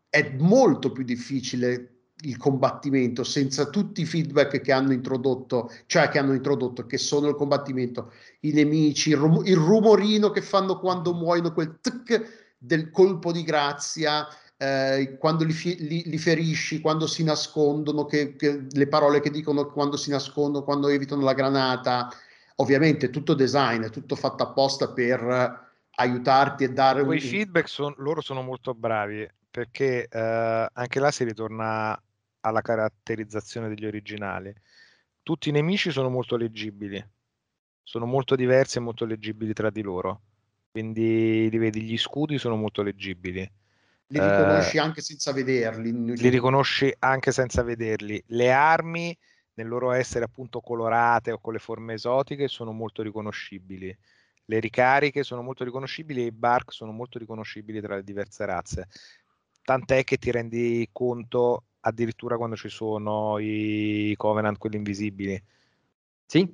[0.09, 6.19] è molto più difficile il combattimento senza tutti i feedback che hanno introdotto, cioè che
[6.19, 11.13] hanno introdotto, che sono il combattimento, i nemici, il, rum- il rumorino che fanno quando
[11.13, 14.27] muoiono, quel tic del colpo di grazia,
[14.59, 19.67] eh, quando li, li- li ferisci, quando si nascondono, che, che- le parole che dicono
[19.71, 22.11] quando si nascondono, quando evitano la granata.
[22.57, 27.07] Ovviamente tutto design, è tutto fatto apposta per aiutarti e dare un...
[27.07, 32.01] Quei feedback son- loro sono molto bravi perché eh, anche là si ritorna
[32.41, 34.53] alla caratterizzazione degli originali.
[35.23, 37.05] Tutti i nemici sono molto leggibili,
[37.83, 40.23] sono molto diversi e molto leggibili tra di loro.
[40.71, 43.49] Quindi li vedi, gli scudi sono molto leggibili.
[44.11, 45.93] Li Eh, riconosci anche senza vederli.
[45.93, 48.23] li riconosci anche senza vederli.
[48.29, 49.17] Le armi,
[49.55, 53.97] nel loro essere appunto colorate o con le forme esotiche, sono molto riconoscibili.
[54.47, 58.89] Le ricariche sono molto riconoscibili e i bark sono molto riconoscibili tra le diverse razze.
[59.63, 65.43] Tant'è che ti rendi conto addirittura quando ci sono i Covenant, quelli invisibili,
[66.27, 66.51] Sì?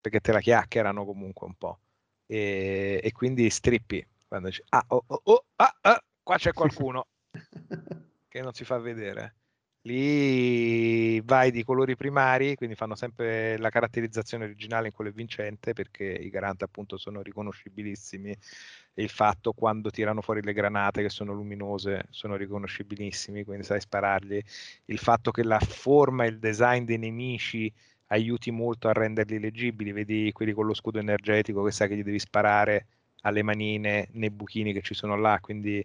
[0.00, 1.78] perché te la chiacchierano comunque un po'.
[2.26, 7.06] E, e quindi strippi quando dici, ah, oh, oh, oh, ah, ah, qua c'è qualcuno
[8.28, 9.36] che non si fa vedere.
[9.82, 16.04] Lì vai di colori primari, quindi fanno sempre la caratterizzazione originale in quello vincente perché
[16.04, 21.32] i Garant appunto sono riconoscibilissimi e il fatto quando tirano fuori le granate che sono
[21.32, 24.42] luminose sono riconoscibilissimi, quindi sai sparargli.
[24.84, 27.72] Il fatto che la forma e il design dei nemici
[28.08, 32.04] aiuti molto a renderli leggibili, vedi quelli con lo scudo energetico che sai che gli
[32.04, 32.86] devi sparare
[33.22, 35.84] alle manine nei buchini che ci sono là, quindi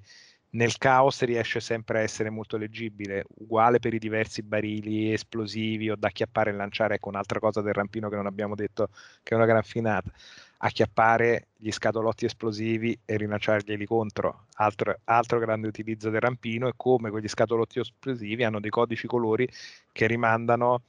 [0.54, 5.95] nel caos riesce sempre a essere molto leggibile, uguale per i diversi barili esplosivi o
[5.95, 8.89] da acchiappare e lanciare, ecco un'altra cosa del rampino che non abbiamo detto
[9.24, 10.12] che è una gran finata,
[10.58, 17.10] acchiappare gli scatolotti esplosivi e rilanciarglieli contro, altro, altro grande utilizzo del rampino e come
[17.10, 19.47] quegli scatolotti esplosivi hanno dei codici colori
[19.91, 20.84] che rimandano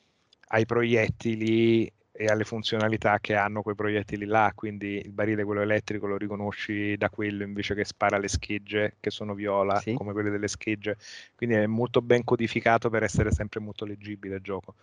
[0.49, 6.07] ai proiettili e alle funzionalità che hanno quei proiettili là, quindi il barile quello elettrico
[6.07, 9.95] lo riconosci da quello invece che spara le schegge che sono viola Sì.
[9.95, 10.97] come quelle delle schegge,
[11.35, 14.75] quindi è molto ben codificato per essere sempre molto leggibile il gioco.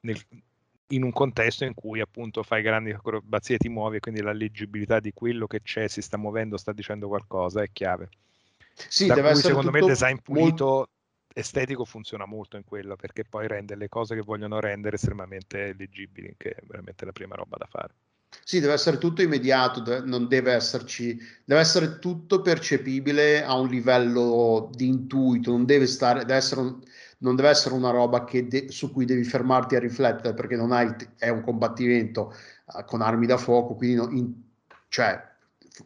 [0.00, 0.24] Nel-
[0.92, 4.32] in un contesto in cui appunto fai grandi acrobazie e ti muovi e quindi la
[4.32, 8.08] leggibilità di quello che c'è si sta muovendo, sta dicendo qualcosa, è chiave.
[8.72, 10.88] Sì, da deve cui essere secondo me il design molto- pulito
[11.38, 16.34] estetico funziona molto in quello perché poi rende le cose che vogliono rendere estremamente leggibili,
[16.36, 17.94] che è veramente la prima roba da fare.
[18.44, 24.70] Sì, deve essere tutto immediato, non deve esserci, deve essere tutto percepibile a un livello
[24.74, 26.80] di intuito, non deve stare, deve essere un-
[27.18, 30.94] non deve essere una roba de- su cui devi fermarti a riflettere perché non hai,
[31.18, 32.32] è un combattimento
[32.76, 34.34] eh, con armi da fuoco, quindi non- in-
[34.88, 35.20] cioè,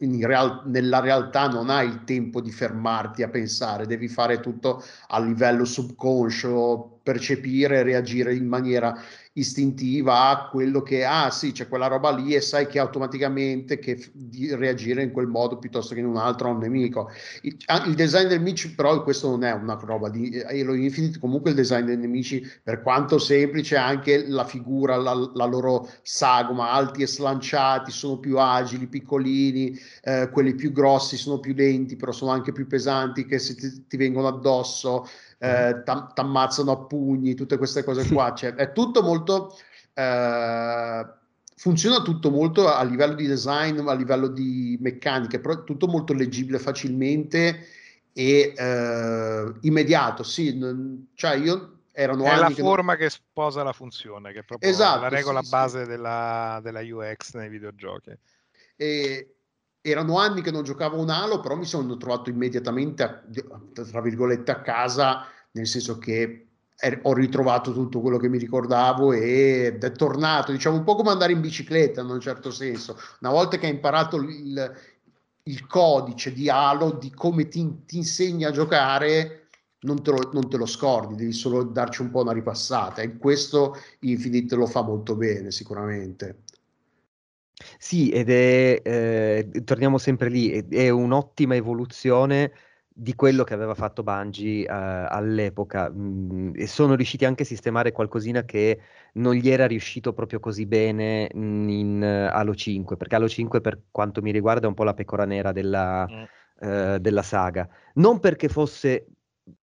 [0.01, 5.20] real- nella realtà non hai il tempo di fermarti a pensare, devi fare tutto a
[5.20, 8.95] livello subconscio, percepire e reagire in maniera
[9.34, 13.98] istintiva a quello che, ah sì, c'è quella roba lì e sai che automaticamente che
[14.12, 17.10] di reagire in quel modo piuttosto che in un altro a un nemico.
[17.42, 17.56] Il,
[17.86, 21.56] il design del nemici però questo non è una roba di Halo Infinite, comunque il
[21.56, 27.06] design dei nemici per quanto semplice anche la figura, la, la loro sagoma, alti e
[27.06, 32.52] slanciati, sono più agili, piccolini, eh, quelli più grossi sono più lenti, però sono anche
[32.52, 35.06] più pesanti che se ti, ti vengono addosso
[35.43, 38.32] eh, t'ammazzano a pugni, tutte queste cose qua.
[38.36, 39.59] Cioè, è tutto molto...
[39.93, 41.07] Eh,
[41.57, 46.12] funziona tutto molto a livello di design, a livello di meccanica, però è tutto molto
[46.12, 47.66] leggibile facilmente
[48.12, 50.22] e eh, immediato.
[50.22, 53.09] Sì, non, cioè io erano è la forma che, non...
[53.09, 55.88] che, sposa la funzione, che è proprio esatto, la regola sì, base sì.
[55.88, 58.16] Della, della, UX nei videogiochi.
[58.76, 59.34] E
[59.82, 63.22] erano anni che non giocavo un Halo, però mi sono trovato immediatamente, a,
[63.72, 66.46] tra virgolette, a casa, nel senso che
[67.02, 71.32] ho ritrovato tutto quello che mi ricordavo ed è tornato, diciamo un po' come andare
[71.32, 72.98] in bicicletta in un certo senso.
[73.20, 74.72] Una volta che hai imparato il,
[75.44, 79.48] il codice di Halo, di come ti, ti insegna a giocare,
[79.80, 83.16] non te, lo, non te, lo, scordi, devi solo darci un po' una ripassata e
[83.16, 86.42] questo Infinite lo fa molto bene sicuramente.
[87.82, 92.52] Sì, ed è, eh, torniamo sempre lì, è, è, un'ottima evoluzione
[92.86, 97.46] di quello che aveva fatto Bungie eh, all'epoca mh, mm, e sono riusciti anche a
[97.46, 98.78] sistemare qualcosina che
[99.14, 103.60] non gli era riuscito proprio così bene mh, in uh, Halo 5, perché Halo 5
[103.60, 106.22] per quanto mi riguarda è un po' la pecora nera della, mm.
[106.60, 107.68] eh, della saga.
[107.94, 109.08] Non perché fosse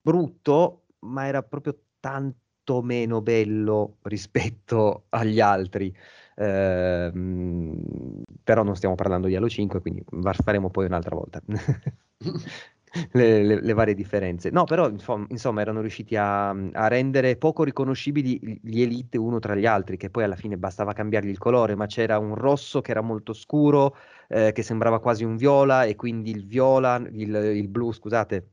[0.00, 5.92] brutto, ma era proprio tanto meno bello rispetto agli altri.
[6.36, 7.10] Eh,
[8.42, 10.04] però non stiamo parlando di Halo 5, quindi
[10.42, 11.40] faremo poi un'altra volta.
[13.12, 14.50] le, le, le, varie differenze.
[14.50, 19.66] No, però insomma erano riusciti a, a, rendere poco riconoscibili gli Elite uno tra gli
[19.66, 23.00] altri, che poi alla fine bastava cambiargli il colore, ma c'era un rosso che era
[23.00, 23.96] molto scuro,
[24.28, 28.48] eh, che sembrava quasi un viola, e quindi il viola, il, il blu, scusate,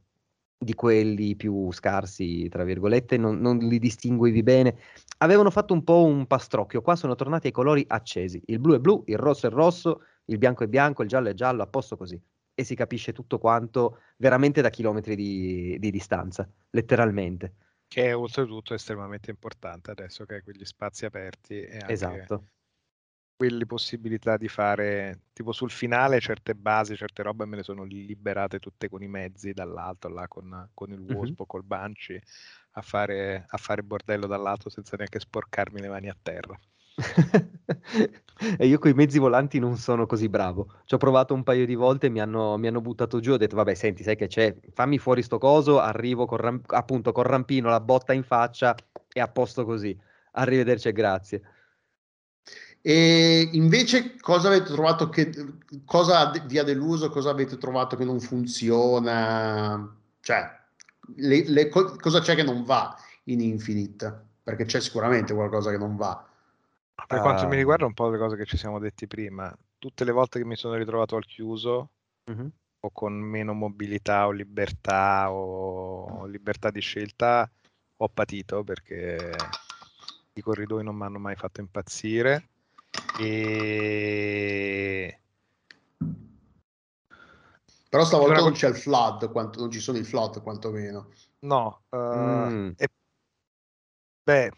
[0.58, 4.76] di quelli più scarsi, tra virgolette, non, non, li distinguevi bene.
[5.22, 8.80] Avevano fatto un po' un pastrocchio, qua sono tornati ai colori accesi, il blu è
[8.80, 11.96] blu, il rosso è rosso, il bianco è bianco, il giallo è giallo, a posto
[11.96, 12.20] così.
[12.54, 17.54] E si capisce tutto quanto veramente da chilometri di, di distanza, letteralmente.
[17.88, 22.48] Che è oltretutto estremamente importante adesso che hai quegli spazi aperti e anche esatto.
[23.36, 28.60] quelle possibilità di fare, tipo sul finale, certe basi, certe robe me le sono liberate
[28.60, 32.22] tutte con i mezzi dall'alto, là con, con il Wasp o col Banshee,
[32.72, 36.58] a fare, a fare bordello dall'alto senza neanche sporcarmi le mani a terra.
[38.58, 40.82] e io con i mezzi volanti non sono così bravo.
[40.86, 43.56] Ci ho provato un paio di volte, mi hanno, mi hanno buttato giù, ho detto
[43.56, 47.70] vabbè senti, sai che c'è, fammi fuori sto coso, arrivo col ramp- appunto col rampino,
[47.70, 48.76] la botta in faccia
[49.12, 49.98] e a posto così.
[50.34, 51.42] Arrivederci e grazie.
[52.84, 55.32] E invece cosa avete trovato che
[55.86, 59.96] cosa vi ha deluso, cosa avete trovato che non funziona?
[60.20, 60.61] Cioè,
[61.16, 62.96] le, le, cosa c'è che non va
[63.26, 64.30] in Infinite?
[64.44, 66.26] Perché c'è sicuramente qualcosa che non va.
[67.08, 70.04] Per uh, quanto mi riguarda, un po' le cose che ci siamo detti prima, tutte
[70.04, 71.90] le volte che mi sono ritrovato al chiuso
[72.26, 72.52] uh-huh.
[72.82, 77.50] o con meno mobilità o libertà o libertà di scelta,
[77.98, 79.36] ho patito perché
[80.34, 82.48] i corridoi non mi hanno mai fatto impazzire
[83.20, 85.21] e...
[87.92, 91.10] Però stavolta non c'è il flood, quanto, non ci sono i flood quantomeno.
[91.40, 92.70] No, uh, mm.
[92.78, 92.88] e...
[94.24, 94.52] beh,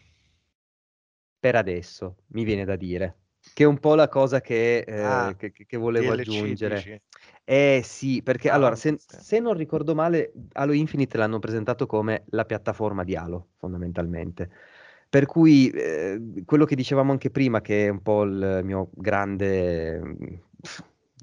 [1.40, 3.22] per adesso mi viene da dire
[3.52, 7.02] che è un po' la cosa che, eh, ah, che, che volevo aggiungere.
[7.42, 12.26] Eh sì, perché ah, allora, se, se, non ricordo male, Halo Infinite l'hanno presentato come
[12.28, 14.48] la piattaforma di Halo, fondamentalmente.
[15.08, 20.38] Per cui eh, quello che dicevamo anche prima, che è un po' il mio grande,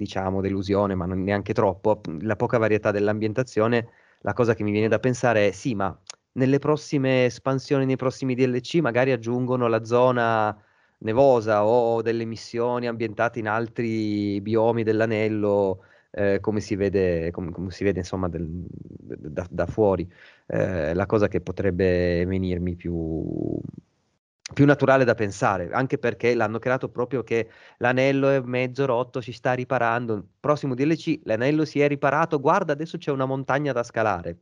[0.02, 3.88] diciamo, delusione, ma neanche troppo, la poca varietà dell'ambientazione,
[4.22, 5.96] la cosa che mi viene da pensare è sì, ma
[6.34, 10.58] nelle prossime espansioni, nei prossimi DLC, magari aggiungono la zona
[11.00, 17.70] nevosa o delle missioni ambientate in altri biomi dell'anello, eh, come si vede, come, come
[17.70, 20.12] si vede insomma del, da, da, fuori.
[20.48, 23.60] Eh, la cosa che potrebbe venirmi più,
[24.54, 29.32] più naturale da pensare, anche perché l'hanno creato proprio che l'anello è mezzo rotto, si
[29.32, 30.26] sta riparando.
[30.40, 34.38] Prossimo DLC, l'anello si è riparato, guarda, adesso c'è una montagna da scalare,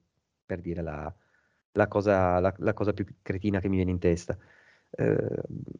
[0.45, 1.14] per dire la,
[1.74, 4.38] la, cosa, la, la cosa, più cretina che mi viene in testa.
[4.91, 5.28] Eh,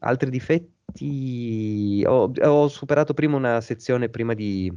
[0.00, 4.72] altri difetti, ho, ho, superato prima una sezione prima di,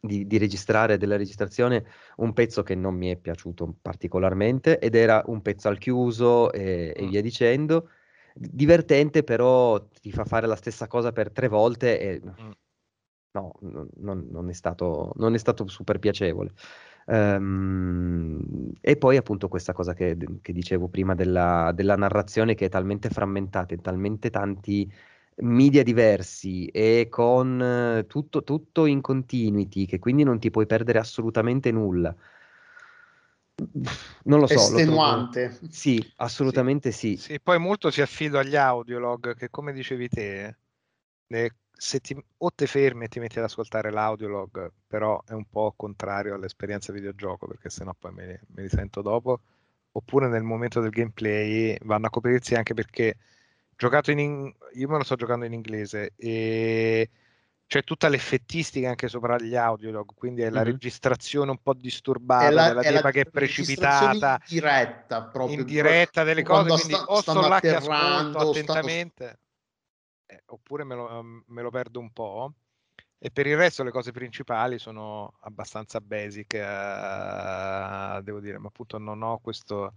[0.00, 1.86] di, di, registrare della registrazione
[2.16, 6.92] un pezzo che non mi è piaciuto particolarmente ed era un pezzo al chiuso e,
[6.94, 7.88] e via dicendo.
[8.34, 12.50] Divertente, però ti fa fare la stessa cosa per tre volte e mm.
[13.32, 13.52] no,
[13.96, 16.52] non, non, è stato, non è stato super piacevole.
[17.04, 22.68] Um, e poi appunto questa cosa che, che dicevo prima della, della, narrazione che è
[22.68, 24.90] talmente frammentata in talmente tanti
[25.36, 31.72] media diversi e con tutto, tutto in continuity che quindi non ti puoi perdere assolutamente
[31.72, 32.14] nulla.
[34.24, 34.54] Non lo so.
[34.54, 35.48] Estenuante.
[35.48, 35.72] Trovo...
[35.72, 37.16] Sì, assolutamente sì.
[37.16, 37.32] sì.
[37.32, 37.40] sì.
[37.40, 40.56] Poi molto si affida agli audiolog che come dicevi te,
[41.82, 45.72] se ti, o ti fermi e ti metti ad ascoltare l'audiolog, però è un po'
[45.76, 49.40] contrario all'esperienza videogioco perché sennò poi me, me li sento dopo,
[49.92, 53.16] oppure nel momento del gameplay vanno a coprirsi anche perché
[53.76, 57.10] giocato in, io me lo sto giocando in inglese e
[57.72, 60.72] c'è tutta l'effettistica anche sopra gli audiolog, quindi è la mm-hmm.
[60.72, 66.22] registrazione un po' disturbata la, della tipa che è precipitata in diretta proprio in diretta
[66.22, 69.38] delle cose, quindi sta, o sto là che ascolto attentamente stanno...
[70.26, 72.52] eh, oppure me lo, me lo, perdo un po'
[73.18, 78.98] e per il resto le cose principali sono abbastanza basic, eh, devo dire, ma appunto
[78.98, 79.94] non ho questo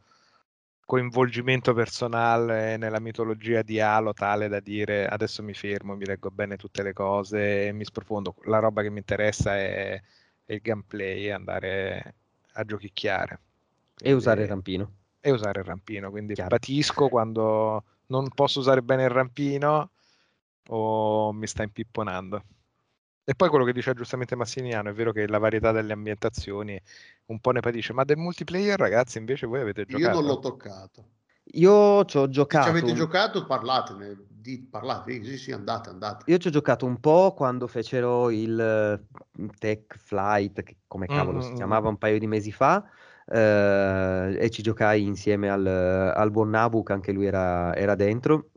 [0.85, 6.57] coinvolgimento personale nella mitologia di Halo tale da dire adesso mi fermo, mi leggo bene
[6.57, 8.35] tutte le cose e mi sprofondo.
[8.43, 9.99] La roba che mi interessa è,
[10.45, 12.15] è il gameplay, andare
[12.53, 13.39] a giochicchiare.
[13.95, 14.91] Quindi, e usare il rampino.
[15.19, 16.49] E usare il rampino, quindi Chiaro.
[16.49, 19.89] patisco quando non posso usare bene il rampino
[20.67, 22.43] o mi sta impipponando.
[23.27, 26.79] E poi quello che dice giustamente Massiniano, è vero che la varietà delle ambientazioni
[27.25, 30.09] un po' ne patisce, ma del multiplayer ragazzi invece voi avete giocato?
[30.09, 31.05] Io non l'ho toccato.
[31.53, 32.65] Io ci ho giocato.
[32.65, 36.29] Se avete giocato parlatene, di, parlate, sì sì andate, andate.
[36.29, 41.39] Io ci ho giocato un po' quando fecero il uh, Tech Flight, che come cavolo
[41.39, 41.47] mm-hmm.
[41.47, 42.83] si chiamava un paio di mesi fa,
[43.25, 48.49] uh, e ci giocai insieme al, al buon Nabu, che anche lui era, era dentro.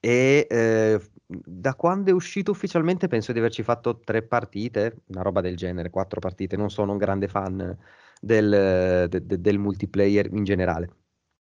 [0.00, 5.42] E uh, da quando è uscito ufficialmente penso di averci fatto tre partite, una roba
[5.42, 7.76] del genere, quattro partite, non sono un grande fan
[8.18, 10.90] del, de, de, del multiplayer in generale.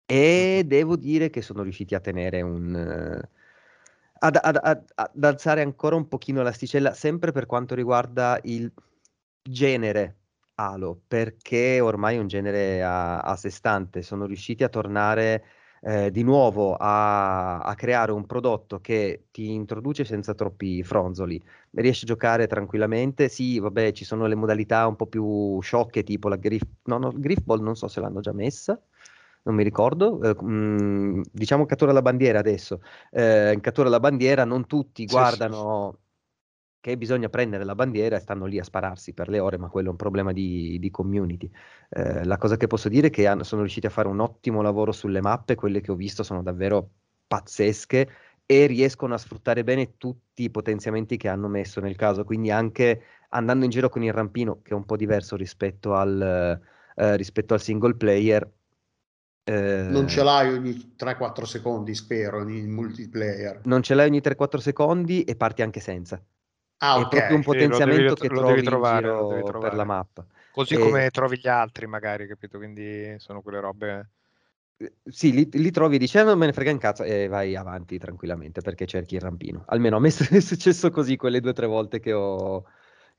[0.05, 3.21] E devo dire che sono riusciti a tenere un...
[4.25, 8.71] Ad, ad, ad, ad alzare ancora un pochino l'asticella, sempre per quanto riguarda il
[9.43, 10.19] genere
[10.55, 15.45] Halo, perché ormai è un genere a, a sé stante, sono riusciti a tornare
[15.85, 22.05] eh, di nuovo a, a, creare un prodotto che ti introduce senza troppi fronzoli, riesci
[22.05, 23.29] a giocare tranquillamente.
[23.29, 27.13] Sì, vabbè, ci sono le modalità un po' più sciocche, tipo la Griff, no, no,
[27.15, 28.81] Griffball non so se l'hanno già messa.
[29.45, 32.81] Non mi ricordo, eh, mh, mm, diciamo cattura la bandiera adesso.
[33.11, 35.99] Eh, cattura la bandiera non tutti guardano
[36.83, 39.87] che bisogna prendere la bandiera e stanno lì a spararsi per le ore, ma quello
[39.87, 41.49] è un problema di, di community.
[41.89, 44.63] Eh, la cosa che posso dire è che hanno, sono riusciti a fare un ottimo
[44.63, 46.91] lavoro sulle mappe, quelle che ho visto sono davvero
[47.29, 48.09] pazzesche
[48.45, 53.03] e riescono a sfruttare bene tutti i potenziamenti che hanno messo nel caso, quindi anche
[53.29, 56.61] andando in giro con il rampino, che è un po' diverso rispetto al,
[56.97, 58.51] eh, rispetto al single player.
[59.45, 63.61] Eh, non ce l'hai ogni 3-4 secondi, spero, in multiplayer.
[63.67, 66.21] Non ce l'hai ogni 3-4 secondi e parti anche senza.
[66.85, 69.69] Ah, è proprio un potenziamento sì, lo devi, che lo trovi trovare, lo devi trovare.
[69.69, 70.27] per la mappa.
[70.51, 70.79] Così e...
[70.79, 72.59] come trovi gli altri, magari, capito?
[72.59, 74.11] Quindi sono quelle robe.
[74.79, 78.63] Eh, sì, li, li trovi dicendo me ne frega un cazzo e vai avanti tranquillamente
[78.63, 79.63] perché cerchi il rampino.
[79.69, 82.65] Almeno a me è successo così quelle due o tre volte che ho,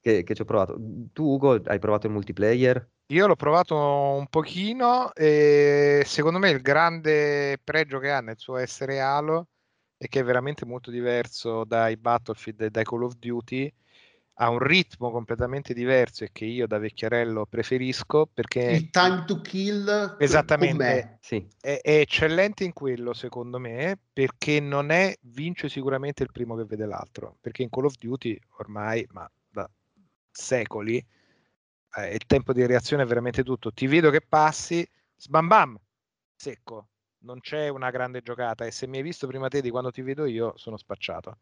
[0.01, 0.77] che, che ci ho provato.
[1.13, 2.85] Tu, Ugo, hai provato il multiplayer?
[3.13, 8.57] Io l'ho provato un pochino e secondo me il grande pregio che ha nel suo
[8.57, 9.47] essere Halo
[10.03, 13.71] e che è veramente molto diverso dai Battlefield e dai Call of Duty,
[14.37, 19.41] ha un ritmo completamente diverso e che io da vecchiarello preferisco perché il time to
[19.41, 21.47] kill esattamente sì.
[21.61, 26.65] è, è, eccellente in quello secondo me perché non è vince sicuramente il primo che
[26.65, 29.69] vede l'altro perché in Call of Duty ormai ma da
[30.31, 31.05] secoli
[31.95, 33.71] eh, il tempo di reazione è veramente tutto.
[33.71, 35.79] Ti vedo che passi sbam bam
[36.35, 36.87] secco
[37.23, 40.01] non c'è una grande giocata e se mi hai visto prima te di quando ti
[40.01, 41.37] vedo io sono spacciato.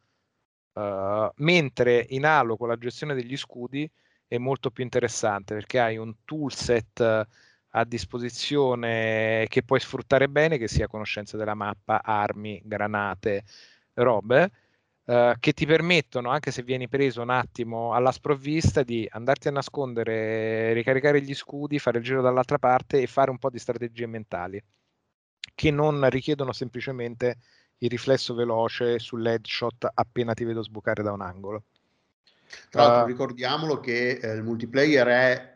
[0.73, 3.89] Uh, mentre in Halo con la gestione degli scudi
[4.25, 7.27] è molto più interessante perché hai un toolset
[7.73, 13.43] a disposizione che puoi sfruttare bene, che sia conoscenza della mappa, armi, granate,
[13.93, 14.51] robe,
[15.05, 19.51] uh, che ti permettono, anche se vieni preso un attimo alla sprovvista, di andarti a
[19.51, 24.05] nascondere, ricaricare gli scudi, fare il giro dall'altra parte e fare un po' di strategie
[24.05, 24.61] mentali
[25.53, 27.37] che non richiedono semplicemente
[27.79, 31.63] il riflesso veloce sull'headshot appena ti vedo sbucare da un angolo.
[32.69, 35.51] Tra l'altro, uh, ricordiamolo che eh, il multiplayer è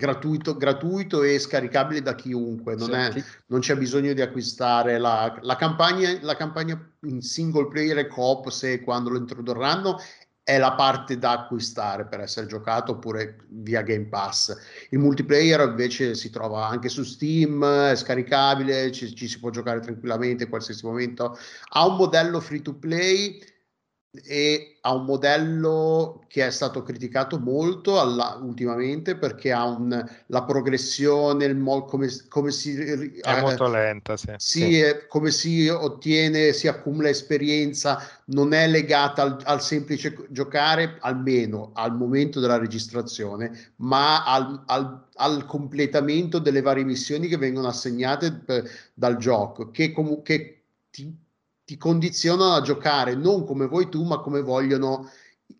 [0.00, 3.12] gratuito, gratuito e scaricabile da chiunque, non, è,
[3.46, 8.48] non c'è bisogno di acquistare la, la, campagna, la campagna in single player e coop
[8.48, 9.98] se e quando lo introdurranno
[10.50, 14.56] è la parte da acquistare per essere giocato oppure via Game Pass.
[14.90, 19.78] Il multiplayer invece si trova anche su Steam, è scaricabile, ci, ci si può giocare
[19.78, 21.38] tranquillamente in qualsiasi momento.
[21.68, 23.40] Ha un modello free to play
[24.12, 30.42] e ha un modello che è stato criticato molto alla, ultimamente perché ha un, la
[30.44, 32.74] progressione, il mo, come, come si...
[32.74, 34.32] È eh, molto lenta, sì.
[34.36, 34.82] sì, sì.
[35.08, 41.94] come si ottiene, si accumula esperienza, non è legata al, al, semplice giocare, almeno al
[41.94, 48.68] momento della registrazione, ma al, al, al completamento delle varie missioni che vengono assegnate per,
[48.92, 51.28] dal gioco, che comunque ti
[51.70, 55.08] ti condizionano a giocare non come vuoi tu, ma come vogliono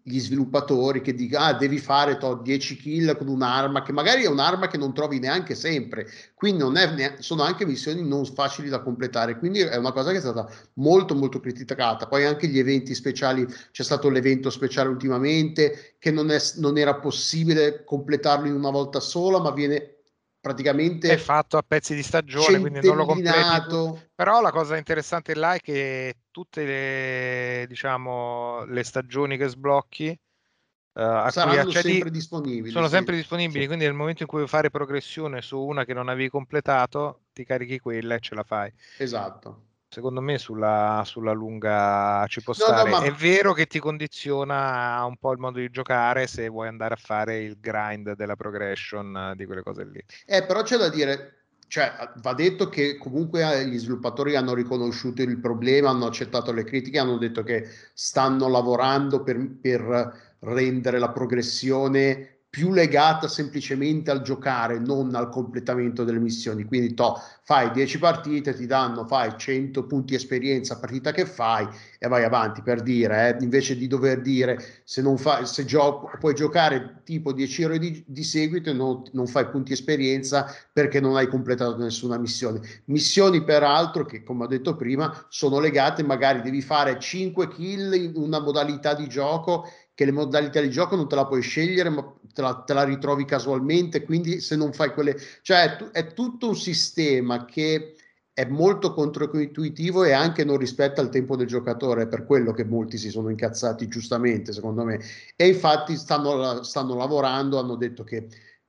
[0.03, 4.29] gli sviluppatori che dicono ah, devi fare to, 10 kill con un'arma che magari è
[4.29, 6.09] un'arma che non trovi neanche sempre.
[6.35, 9.39] Quindi non è ne- sono anche missioni non facili da completare.
[9.39, 12.09] Quindi è una cosa che è stata molto molto criticata.
[12.09, 16.97] Poi anche gli eventi speciali c'è stato l'evento speciale ultimamente che non, è, non era
[16.97, 20.00] possibile completarlo in una volta sola ma viene
[20.41, 24.09] praticamente è fatto a pezzi di stagione, quindi non lo completi.
[24.15, 30.19] Però la cosa interessante là è che tutte le, diciamo, le stagioni che sblocchi
[30.93, 32.71] Uh, saranno sempre disponibili.
[32.71, 32.95] Sono sì.
[32.95, 33.67] sempre disponibili, sì.
[33.69, 37.45] quindi nel momento in cui vuoi fare progressione su una che non avevi completato, ti
[37.45, 38.73] carichi quella e ce la fai.
[38.99, 42.89] Esatto secondo me sulla, sulla lunga ci può no, stare.
[42.89, 43.05] No, ma...
[43.05, 46.99] È vero che ti condiziona un po' il modo di giocare se vuoi andare a
[47.01, 50.03] fare il grind della progression di quelle cose lì.
[50.27, 55.23] Eh, però c'è da dire, cioè, va detto che comunque eh, gli sviluppatori hanno riconosciuto
[55.23, 61.11] il problema, hanno accettato le critiche, hanno detto che stanno lavorando per, per rendere la
[61.11, 66.65] progressione più legata semplicemente al giocare, non al completamento delle missioni.
[66.65, 71.69] Quindi to, fai 10 partite, ti danno, fai 100 punti esperienza partita che fai
[72.01, 76.11] e vai avanti per dire, eh, invece di dover dire se, non fai, se gio-
[76.19, 80.99] puoi giocare tipo 10 ore di, di seguito e non, non, fai punti esperienza perché
[80.99, 82.61] non hai completato nessuna missione.
[82.87, 88.13] Missioni peraltro che come ho detto prima sono legate, magari devi fare 5 kill in
[88.17, 89.69] una modalità di gioco
[90.01, 92.85] che le modalità di gioco non te la puoi scegliere, ma te la, te la
[92.85, 95.15] ritrovi casualmente, quindi se non fai quelle...
[95.43, 97.97] Cioè è, è tutto un sistema che
[98.33, 102.65] è molto controintuitivo e anche non rispetta il tempo del giocatore, è per quello che
[102.65, 105.01] molti si sono incazzati giustamente, secondo me.
[105.37, 108.27] E infatti stanno, stanno lavorando, hanno detto che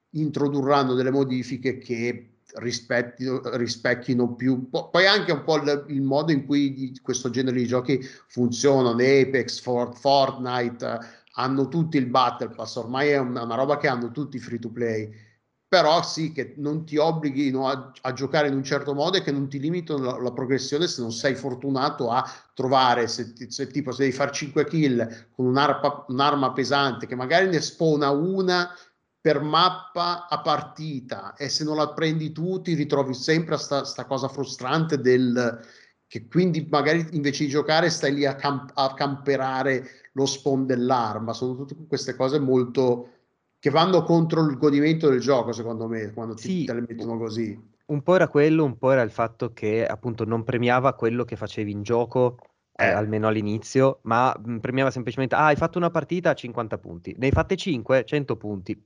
[0.09, 6.99] introdurranno delle modifiche che rispecchino più, poi anche un po' il, il, modo in cui
[7.01, 10.99] questo genere di giochi funzionano, Apex, Fortnite,
[11.41, 14.59] hanno tutti il Battle Pass, ormai è una, una roba che hanno tutti i free
[14.59, 15.11] to play,
[15.67, 19.31] però sì che non ti obblighino a, a, giocare in un certo modo e che
[19.31, 23.91] non ti limitano la, la progressione se non sei fortunato a trovare, se, se tipo
[23.91, 28.69] se devi fare 5 kill con un'arma, un'arma pesante che magari ne spona una
[29.21, 33.85] per mappa a partita e se non la prendi tu ti ritrovi sempre a sta,
[33.85, 35.59] sta cosa frustrante del
[36.11, 41.31] che quindi magari invece di giocare stai lì a, camp- a camperare lo spawn dell'arma,
[41.31, 43.07] sono tutte queste cose molto
[43.57, 47.17] che vanno contro il godimento del gioco, secondo me, quando ti, sì, te le mettono
[47.17, 47.57] così.
[47.85, 51.37] Un po' era quello, un po' era il fatto che appunto non premiava quello che
[51.37, 52.39] facevi in gioco,
[52.75, 52.87] eh.
[52.87, 57.15] Eh, almeno all'inizio, ma mh, premiava semplicemente, ah, hai fatto una partita a 50 punti,
[57.17, 58.81] ne hai fatte 5, 100 punti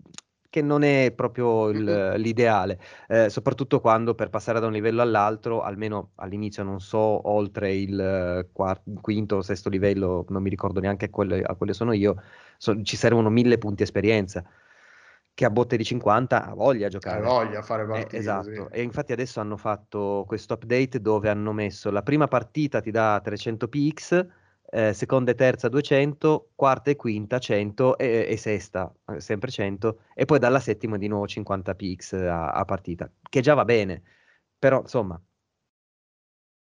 [0.56, 2.80] che non è proprio il, l'ideale,
[3.10, 8.48] eh, soprattutto quando per passare da un livello all'altro, almeno all'inizio non so, oltre il
[8.54, 12.22] quarto, quinto o sesto livello, non mi ricordo neanche a quelle, a quelle sono io,
[12.56, 14.46] so, ci servono mille punti esperienza
[15.34, 17.20] che a botte di 50 ha voglia a giocare.
[17.20, 18.16] Ha voglia a fare eh, partite.
[18.16, 18.66] Eh, esatto, sì.
[18.72, 23.20] e infatti adesso hanno fatto questo update dove hanno messo la prima partita ti dà
[23.22, 24.26] 300 px,
[24.70, 30.00] eh, seconda e terza 200, quarta e quinta 100 e, e, sesta eh, sempre 100
[30.14, 34.02] e poi dalla settima di nuovo 50 px a, a partita, che già va bene,
[34.58, 35.22] però insomma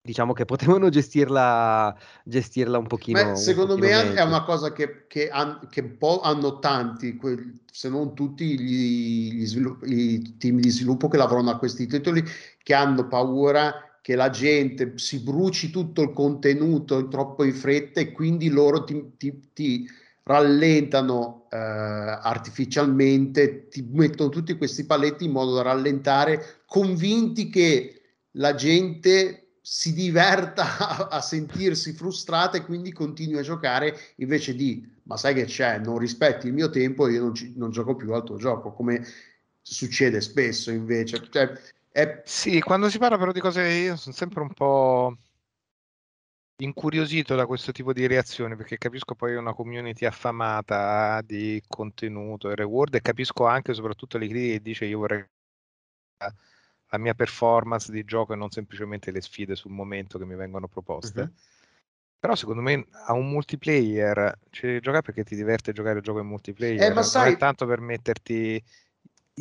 [0.03, 1.95] diciamo che potevano gestirla,
[2.25, 3.23] gestirla un pochino.
[3.23, 4.15] Beh, secondo un me meglio.
[4.15, 8.59] è una cosa che, che, han, che, un po' hanno tanti, quel, se non tutti
[8.59, 12.25] gli, gli svilupp- i team di sviluppo che lavorano a questi titoli,
[12.63, 18.13] che hanno paura che la gente si bruci tutto il contenuto troppo in fretta e
[18.13, 19.89] quindi loro ti, ti, ti
[20.23, 28.01] rallentano eh, artificialmente, ti mettono tutti questi paletti in modo da rallentare, convinti che
[28.33, 34.99] la gente si diverta a, a, sentirsi frustrata e quindi continui a giocare invece di
[35.11, 37.97] ma sai che c'è, non rispetti il mio tempo e io non, ci, non, gioco
[37.97, 39.05] più al tuo gioco, come
[39.61, 41.27] succede spesso invece.
[41.29, 41.53] Cioè,
[41.91, 42.23] è...
[42.25, 45.17] Sì, quando si parla però di cose, io sono sempre un po'
[46.61, 52.55] incuriosito da questo tipo di reazioni perché capisco poi una community affamata di contenuto e
[52.55, 55.25] reward e capisco anche soprattutto le critiche che dice io vorrei
[56.91, 60.69] la mia performance di gioco e non semplicemente le sfide sul momento che mi vengono
[60.69, 61.21] proposte.
[61.21, 61.33] Uh-huh.
[62.19, 66.19] Però secondo me a un multiplayer ci devi giocare perché ti diverte giocare il gioco
[66.19, 67.25] in multiplayer, eh, ma sai...
[67.25, 68.63] non è tanto per metterti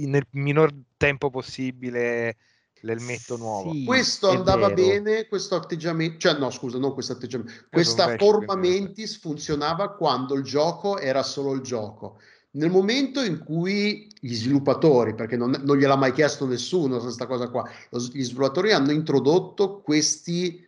[0.05, 2.35] nel minor tempo possibile
[2.81, 3.71] l'elmetto nuovo.
[3.71, 5.01] Sì, questo andava vero.
[5.01, 10.43] bene, questo atteggiamento, cioè no scusa, non questo atteggiamento, questa forma mentis funzionava quando il
[10.43, 12.19] gioco era solo il gioco.
[12.51, 17.49] Nel momento in cui gli sviluppatori, perché non, non gliel'ha mai chiesto nessuno questa cosa
[17.49, 17.69] qua,
[18.11, 20.65] gli sviluppatori hanno introdotto questi,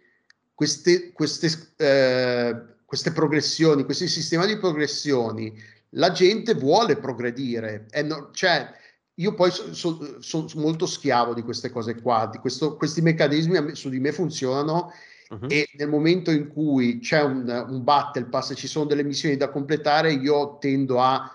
[0.53, 5.57] queste, queste, eh, queste progressioni, questi sistemi di progressioni,
[5.95, 7.87] la gente vuole progredire.
[8.03, 8.71] No, cioè,
[9.15, 13.75] io poi sono so, so, molto schiavo di queste cose qua, di questo, questi meccanismi
[13.75, 14.91] su di me funzionano
[15.29, 15.47] uh-huh.
[15.47, 19.37] e nel momento in cui c'è un, un battle pass e ci sono delle missioni
[19.37, 21.29] da completare, io tendo a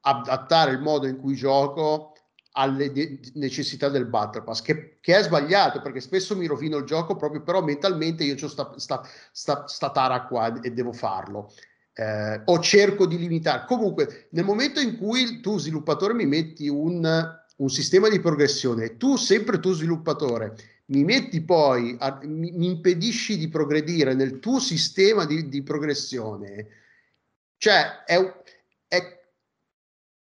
[0.00, 2.12] adattare il modo in cui gioco
[2.52, 6.84] alle de- necessità del Battle Pass, che, che, è sbagliato perché spesso mi rovino il
[6.84, 11.50] gioco proprio, però mentalmente io ho sta, sta, sta, sta tara qua e devo farlo.
[11.94, 13.64] Eh, o cerco di limitare.
[13.66, 17.06] Comunque, nel momento in cui tu, sviluppatore, mi metti un,
[17.56, 23.36] un sistema di progressione, tu, sempre tu, sviluppatore, mi metti poi, a, mi, mi, impedisci
[23.36, 26.66] di progredire nel tuo sistema di, di progressione,
[27.56, 28.42] cioè è,
[28.88, 29.20] è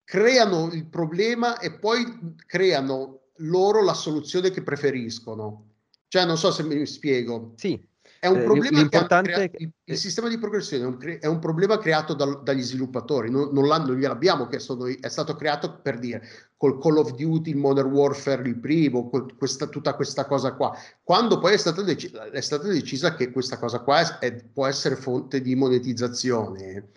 [0.04, 5.66] creano il problema e poi creano loro la soluzione che preferiscono.
[6.08, 7.54] Cioè, non so se mi spiego.
[7.56, 7.80] Sì.
[8.20, 11.26] È un eh, problema l'importante crea- il, il, sistema di progressione è un, cre- è
[11.26, 15.80] un problema creato dal, dagli sviluppatori, non, non, non gliel'abbiamo chiesto noi, è stato creato
[15.80, 16.22] per dire
[16.58, 19.08] col Call of Duty, il Modern Warfare, il primo,
[19.38, 20.76] questa, tutta questa cosa qua.
[21.02, 24.96] Quando poi è stata, dec- è stata decisa che questa cosa qua è, può essere
[24.96, 26.90] fonte di monetizzazione,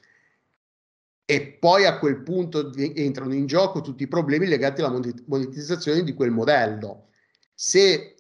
[1.24, 6.14] e poi a quel punto entrano in gioco tutti i problemi legati alla monetizzazione di
[6.14, 7.08] quel modello.
[7.54, 8.13] Se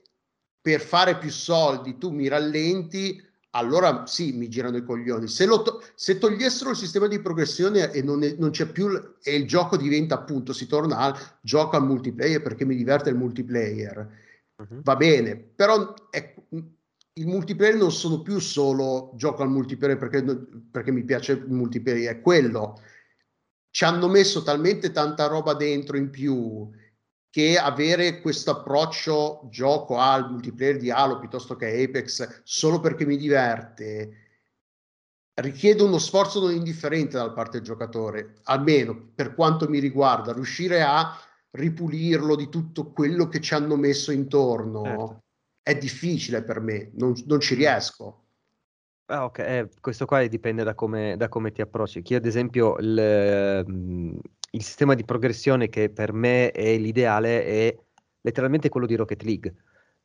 [0.63, 5.27] per fare più soldi tu mi rallenti, allora sì, mi girano i coglioni.
[5.27, 8.89] Se, to- se togliessero il sistema di progressione e non, è, non, c'è più
[9.21, 13.17] e il gioco diventa appunto, si torna al gioco al multiplayer perché mi diverte il
[13.17, 14.09] multiplayer,
[14.55, 14.81] uh-huh.
[14.83, 16.33] va bene, però è,
[17.15, 20.23] il multiplayer non sono più solo gioco al multiplayer perché,
[20.71, 22.79] perché mi piace il multiplayer, è quello
[23.73, 26.69] ci hanno messo talmente tanta roba dentro in più
[27.33, 33.17] che avere questo approccio gioco al multiplayer di Halo piuttosto che Apex solo perché mi
[33.17, 34.11] diverte
[35.41, 40.83] richiede uno sforzo non indifferente da parte del giocatore, almeno per quanto mi riguarda, riuscire
[40.83, 41.11] a
[41.49, 45.23] ripulirlo di tutto quello che ci hanno messo intorno certo.
[45.63, 48.25] è difficile per me, non, non ci riesco.
[49.05, 52.03] Ah, ok, eh, questo qua dipende da come, da come ti approcci.
[52.03, 54.17] Chi ad esempio il, mm,
[54.55, 57.77] il sistema di progressione che per me è l'ideale è
[58.21, 59.55] letteralmente quello di Rocket League.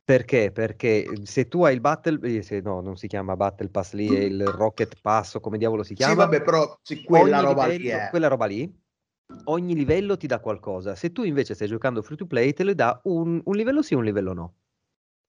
[0.03, 0.51] Perché?
[0.51, 4.07] Perché se tu hai il Battle, eh, se, no, non si chiama Battle Pass lì,
[4.07, 6.13] è il Rocket Pass o come diavolo si chiama.
[6.13, 8.71] Sì, vabbè, però sì, quella, roba livello, quella roba lì,
[9.45, 10.95] ogni livello ti dà qualcosa.
[10.95, 13.93] Se tu invece stai giocando free to play, te le dà un, un livello sì,
[13.93, 14.53] un livello no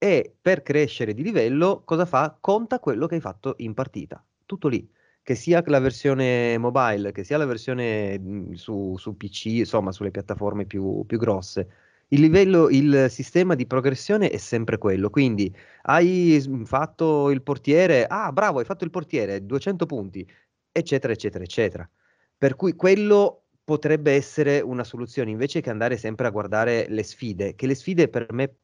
[0.03, 2.35] e per crescere di livello cosa fa?
[2.41, 4.91] Conta quello che hai fatto in partita, tutto lì.
[5.23, 10.11] Che sia la versione mobile, che sia la versione mhmm, su, su PC, insomma sulle
[10.11, 11.69] piattaforme più, più grosse.
[12.09, 15.11] Il livello, il sistema di progressione è sempre quello.
[15.11, 20.27] Quindi hai fatto il portiere, ah bravo, hai fatto il portiere, 200 punti,
[20.73, 21.89] eccetera, eccetera, eccetera.
[22.37, 27.55] Per cui quello potrebbe essere una soluzione invece che andare sempre a guardare le sfide,
[27.55, 28.57] che le sfide per me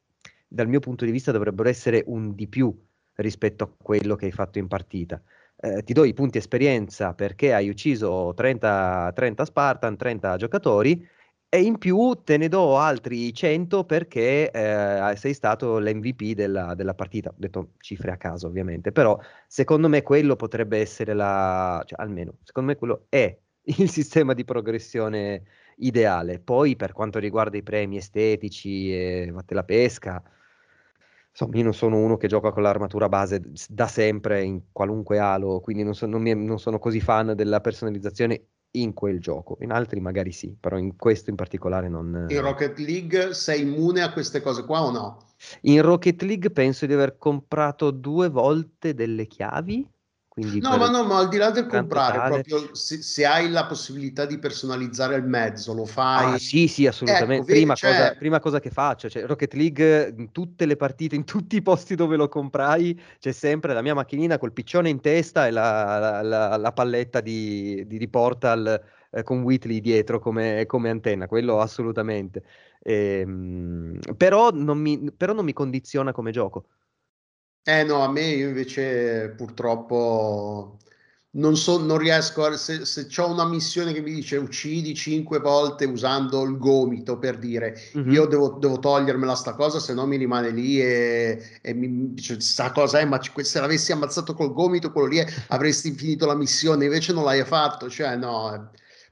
[0.49, 2.75] dal mio punto di vista dovrebbero essere un di più
[3.17, 5.23] rispetto a quello che hai fatto in partita.
[5.59, 11.09] Eh, ti do i punti esperienza perché hai ucciso 30, 30 Spartan, 30 giocatori
[11.49, 16.95] e in più te ne do altri 100 perché eh, sei stato l'MVP della, della,
[16.95, 17.31] partita.
[17.31, 21.83] Ho detto cifre a caso ovviamente, però secondo me quello potrebbe essere la...
[21.87, 23.35] Cioè, almeno, secondo me quello è
[23.79, 25.45] il sistema di progressione
[25.77, 26.39] ideale.
[26.41, 30.23] Poi per quanto riguarda i premi estetici e vatte la pesca,
[31.39, 35.61] Insomma, io non sono uno che gioca con l'armatura base da sempre in qualunque Halo,
[35.61, 39.71] quindi non, so, non, mi, non sono così fan della personalizzazione in quel gioco, in
[39.71, 42.25] altri magari sì, però in questo in particolare non...
[42.29, 45.19] In Rocket League sei immune a queste cose qua o no?
[45.63, 49.87] In Rocket League penso di aver comprato due volte delle chiavi
[50.37, 52.43] quindi no, ma no, ma al di là del comprare, tale...
[52.43, 56.35] proprio se, se, hai la possibilità di personalizzare il mezzo, lo fai.
[56.35, 57.37] Ah, sì, sì, assolutamente.
[57.37, 57.91] Ecco, prima, cioè...
[57.91, 61.63] cosa, prima, cosa, che faccio, cioè, Rocket League, in tutte le partite, in tutti i
[61.63, 65.99] posti dove lo comprai, c'è sempre la mia macchinina col piccione in testa e la,
[65.99, 68.79] la, la, la palletta di, di, di Portal
[69.11, 72.43] eh, con Whitley dietro come, come antenna, quello assolutamente.
[72.83, 76.67] Ehm, però, non mi, però non mi condiziona come gioco.
[77.69, 80.79] Eh no, a me io invece purtroppo
[81.33, 82.57] non, so, non riesco a...
[82.57, 87.39] Se, se ho una missione che mi dice uccidi cinque volte usando il gomito per
[87.39, 88.13] dire mm-hmm.
[88.13, 92.41] io devo, devo, togliermela sta cosa se no mi rimane lì e, e mi dice
[92.41, 96.37] sta cosa è ma se l'avessi ammazzato col gomito quello lì è, avresti finito la
[96.37, 98.61] missione invece non l'hai fatto cioè no eh.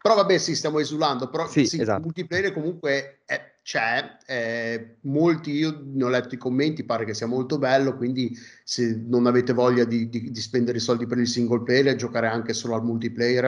[0.00, 2.02] però vabbè sì stiamo esulando però sì, sì esatto.
[2.02, 7.26] multiplayer comunque è c'è, eh, molti, io ne ho letto i commenti, pare che sia
[7.26, 11.26] molto bello, quindi se non avete voglia di, di, di spendere i soldi per il
[11.26, 13.44] single player e giocare anche solo al multiplayer,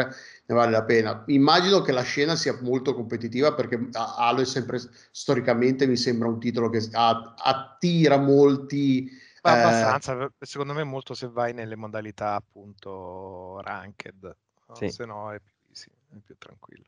[0.47, 1.23] ne vale la pena.
[1.27, 6.41] Immagino che la scena sia molto competitiva perché Halo è sempre, storicamente, mi sembra un
[6.41, 9.11] titolo che attira molti...
[9.43, 14.35] Ma eh, abbastanza, secondo me molto se vai nelle modalità appunto ranked,
[14.73, 14.89] sì.
[14.89, 16.85] se no è più easy, è più tranquillo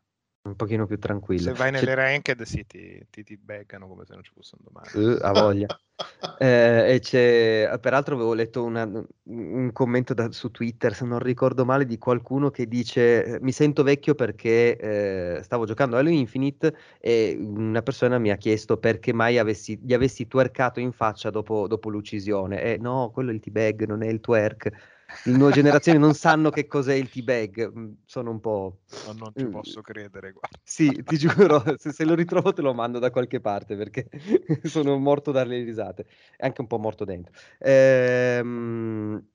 [0.48, 1.42] un pochino più tranquillo.
[1.42, 1.94] Se vai nelle c'è...
[1.94, 5.14] ranked, sì, ti, ti, ti beccano come se non ci fosse un domani.
[5.14, 5.66] Uh, a voglia.
[6.38, 8.88] eh, e c'è, peraltro avevo letto una,
[9.24, 13.82] un commento da, su Twitter, se non ricordo male, di qualcuno che dice mi sento
[13.82, 19.12] vecchio perché eh, stavo giocando a Halo Infinite e una persona mi ha chiesto perché
[19.12, 22.62] mai avessi, gli avessi twerkato in faccia dopo, dopo l'uccisione.
[22.62, 26.50] E no, quello è il T-Bag, non è il twerk le nuove generazioni non sanno
[26.50, 28.80] che cos'è il T-Bag, mm, sono un po'...
[29.06, 29.50] No, non ci mm.
[29.50, 30.58] posso credere, guarda.
[30.62, 34.08] Sì, ti giuro, se, se, lo ritrovo te lo mando da qualche parte perché
[34.64, 36.06] sono morto dalle risate,
[36.36, 37.32] è anche un po' morto dentro.
[37.58, 39.26] Ehm...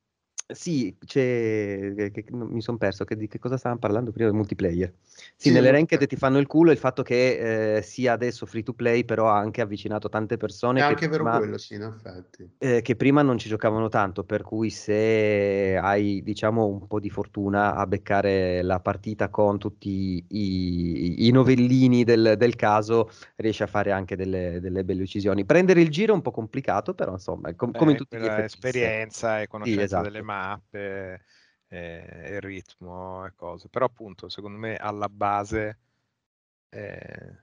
[0.46, 4.38] Sì, c'è, che, che, mi sono perso, che, di che cosa stavamo parlando prima del
[4.38, 4.94] multiplayer.
[5.02, 8.62] Sì, sì nelle ranked ti fanno il culo il fatto che eh, sia adesso free
[8.62, 10.82] to play, però ha anche avvicinato tante persone.
[10.82, 12.50] È anche vero quello, sì, in effetti.
[12.58, 17.10] Eh, che prima non ci giocavano tanto, per cui se hai, diciamo, un po' di
[17.10, 23.68] fortuna a beccare la partita con tutti i, i novellini del, del, caso, riesci a
[23.68, 25.46] fare anche delle, delle, belle uccisioni.
[25.46, 29.40] Prendere il giro è un po' complicato, però insomma, com- come in tutti gli esperienza
[29.40, 30.04] e conoscenza sì, esatto.
[30.04, 31.26] delle mani mappe
[31.68, 32.06] eh,
[32.36, 33.70] e ritmo e cose.
[33.70, 35.80] Però appunto, secondo me alla base
[36.70, 37.36] eh,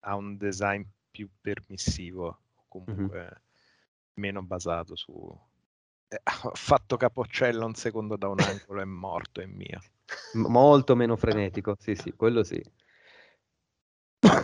[0.00, 3.32] ha un design più permissivo, comunque mm-hmm.
[4.14, 5.12] meno basato su...
[6.08, 9.80] Eh, ho fatto capocella un secondo da un angolo, è morto, è mio.
[10.34, 12.62] M- molto meno frenetico, sì sì, quello sì.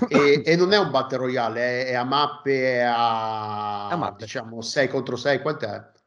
[0.08, 4.24] E, e, non è un battle royale, è, è a mappe, è a, a mappe.
[4.24, 5.98] diciamo 6 contro 6, quant'è?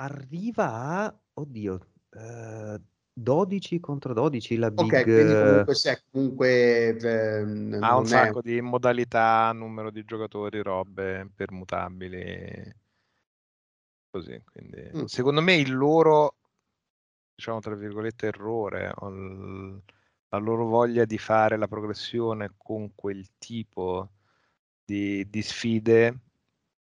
[0.00, 2.80] Arriva a, oddio, eh,
[3.12, 4.92] 12 contro 12 la big...
[4.92, 6.96] Ok, quindi comunque se comunque...
[6.96, 12.74] Eh, ha un sacco di modalità, numero di giocatori, robe permutabili,
[14.08, 14.90] così, quindi...
[14.96, 15.04] Mm.
[15.04, 16.36] Secondo me il loro,
[17.34, 24.10] diciamo tra virgolette, errore, la loro voglia di fare la progressione con quel tipo
[24.84, 26.20] di, di sfide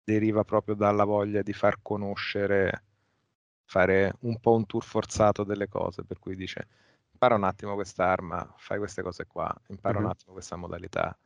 [0.04, 2.84] deriva proprio dalla voglia di far conoscere
[3.68, 6.68] fare un po' un tour forzato delle cose, per cui dice
[7.12, 10.06] impara un attimo quest'arma, fai queste cose qua, impara mm-hmm.
[10.06, 11.18] un attimo questa modalità,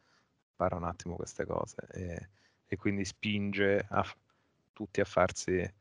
[0.50, 2.30] impara un attimo queste cose e,
[2.66, 4.04] e quindi spinge a,
[4.74, 5.72] tutti a farsi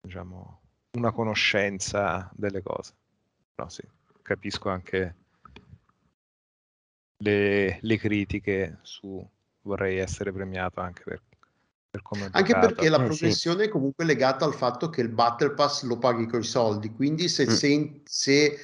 [0.00, 0.60] diciamo
[0.92, 2.94] una conoscenza delle cose.
[3.54, 3.82] No, sì,
[4.22, 5.14] capisco anche
[7.18, 9.24] le, le critiche su
[9.62, 11.22] vorrei essere premiato anche per
[12.02, 13.68] per Anche perché la eh, progressione sì.
[13.68, 17.28] è comunque legata al fatto che il Battle Pass lo paghi con i soldi, quindi
[17.28, 17.50] se, mm.
[17.50, 18.58] se, se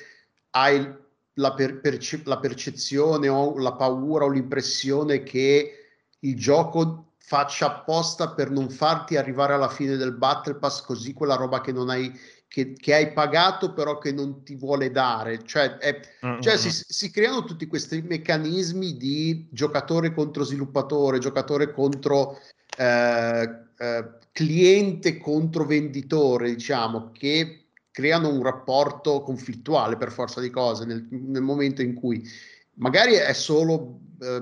[0.50, 1.00] hai
[1.34, 5.78] la, per, perce- la, percezione o la paura o l'impressione che
[6.18, 11.36] il gioco faccia apposta per non farti arrivare alla fine del Battle Pass così quella
[11.36, 12.12] roba che non hai
[12.52, 15.42] che, che, hai pagato però che non ti vuole dare.
[15.42, 16.40] Cioè, è, mm-hmm.
[16.40, 22.38] cioè si, si, creano tutti questi meccanismi di giocatore contro sviluppatore, giocatore contro
[22.76, 30.84] eh, eh, cliente contro venditore, diciamo, che creano un rapporto conflittuale per forza di cose
[30.86, 32.26] nel, nel momento in cui
[32.74, 34.40] magari è solo eh,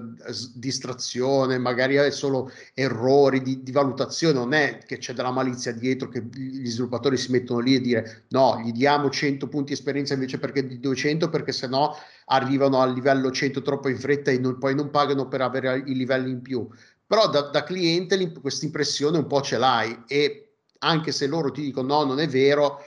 [0.55, 6.09] distrazione, magari è solo errori di, di, valutazione, non è che c'è della malizia dietro
[6.09, 10.39] che gli sviluppatori si mettono lì e dire no, gli diamo 100 punti esperienza invece
[10.39, 14.75] perché di 200 perché sennò arrivano al livello 100 troppo in fretta e non, poi
[14.75, 16.69] non pagano per avere i livelli in più.
[17.11, 21.61] Però da, da cliente questa impressione un po' ce l'hai e anche se loro ti
[21.61, 22.85] dicono no, non è vero,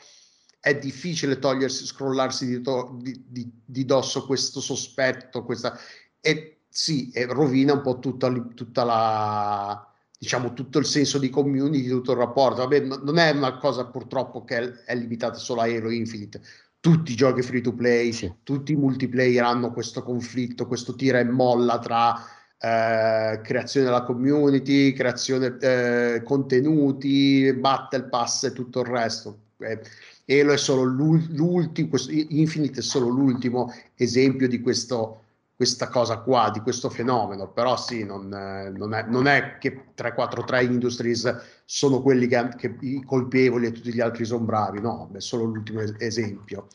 [0.61, 5.77] è difficile togliersi, scrollarsi di, to- di, di, di dosso questo sospetto, questa...
[6.21, 11.89] E sì, e rovina un po' tutta, tutta la diciamo tutto il senso di community,
[11.89, 12.61] tutto il rapporto.
[12.61, 16.41] Vabbè, non è una cosa purtroppo che è, limitata solo a Halo Infinite.
[16.79, 18.33] Tutti i giochi free to play, sì.
[18.41, 22.17] tutti i multiplayer hanno questo conflitto, questo tira e molla tra
[22.63, 29.37] eh, creazione della community, creazione eh, contenuti, battle pass e tutto il resto.
[29.57, 29.81] Eh,
[30.25, 36.61] Halo è solo l'ultimo, Infinite è solo l'ultimo esempio di questo, questa cosa qua, di
[36.61, 42.47] questo fenomeno, però sì, non, non, è, non è, che 343 Industries sono quelli che,
[42.55, 46.67] che, i colpevoli e tutti gli altri sono bravi, no, è solo l'ultimo esempio.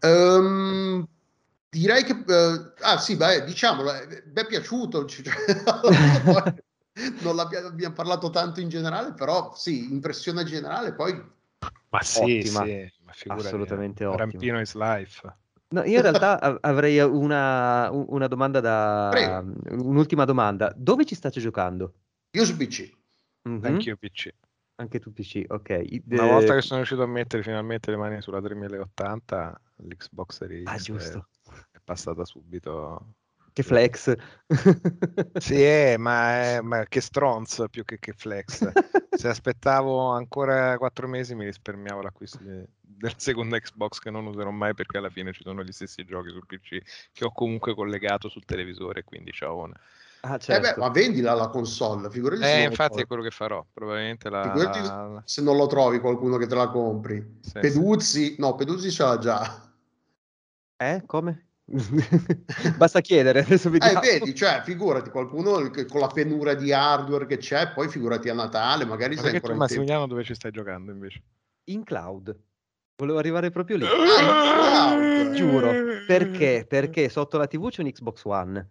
[0.00, 1.06] Um,
[1.68, 5.24] direi che, uh, ah sì, beh, diciamolo, eh, mi è piaciuto, cioè,
[7.22, 11.36] non l'abbiamo parlato tanto in generale, però sì, impressione generale, poi
[11.90, 12.64] ma sì, ottima.
[12.64, 14.30] sì ma assolutamente ottimo.
[14.30, 15.34] Rampino is life.
[15.70, 19.08] No, io in realtà avrei una, una domanda da...
[19.10, 19.84] Prego.
[19.84, 20.72] Un'ultima domanda.
[20.74, 21.92] Dove ci state giocando?
[22.30, 22.90] Io su PC.
[23.48, 23.64] Mm-hmm.
[23.64, 24.30] Anch'io PC.
[24.76, 25.84] Anche tu PC, ok.
[26.10, 26.30] Una eh...
[26.30, 31.18] volta che sono riuscito a mettere finalmente le mani sulla 3080, l'Xbox Series ah, giusto.
[31.18, 31.37] è
[31.88, 33.14] passata subito
[33.58, 34.14] che flex.
[35.40, 38.70] sì, è, ma, ma che stronzo più che, che flex.
[39.10, 44.50] Se aspettavo ancora quattro mesi mi risparmiavo l'acquisto di, del secondo Xbox che non userò
[44.50, 46.78] mai perché alla fine ci sono gli stessi giochi sul PC
[47.12, 49.68] che ho comunque collegato sul televisore, quindi ciao.
[50.20, 50.52] Ah, certo.
[50.52, 54.42] eh beh, ma vendila la console, figurati eh, infatti è quello che farò, probabilmente la...
[54.42, 57.38] Figurati se non lo trovi qualcuno che te la compri.
[57.40, 58.36] Sì, Peduzzi, sì.
[58.38, 59.72] no, Peduzzi ce l'ha già.
[60.76, 61.47] Eh, come?
[62.76, 64.00] Basta chiedere, adesso vediamo.
[64.00, 68.34] Eh, vedi, cioè, figurati, qualcuno con la penura di hardware che c'è, poi figurati a
[68.34, 71.22] Natale, magari Ma perché tu Massimiliano dove ci stai giocando invece?
[71.64, 72.36] In cloud.
[72.96, 73.86] Volevo arrivare proprio lì.
[73.86, 75.70] Ah, Giuro,
[76.06, 76.64] perché?
[76.66, 78.68] Perché sotto la TV c'è un Xbox One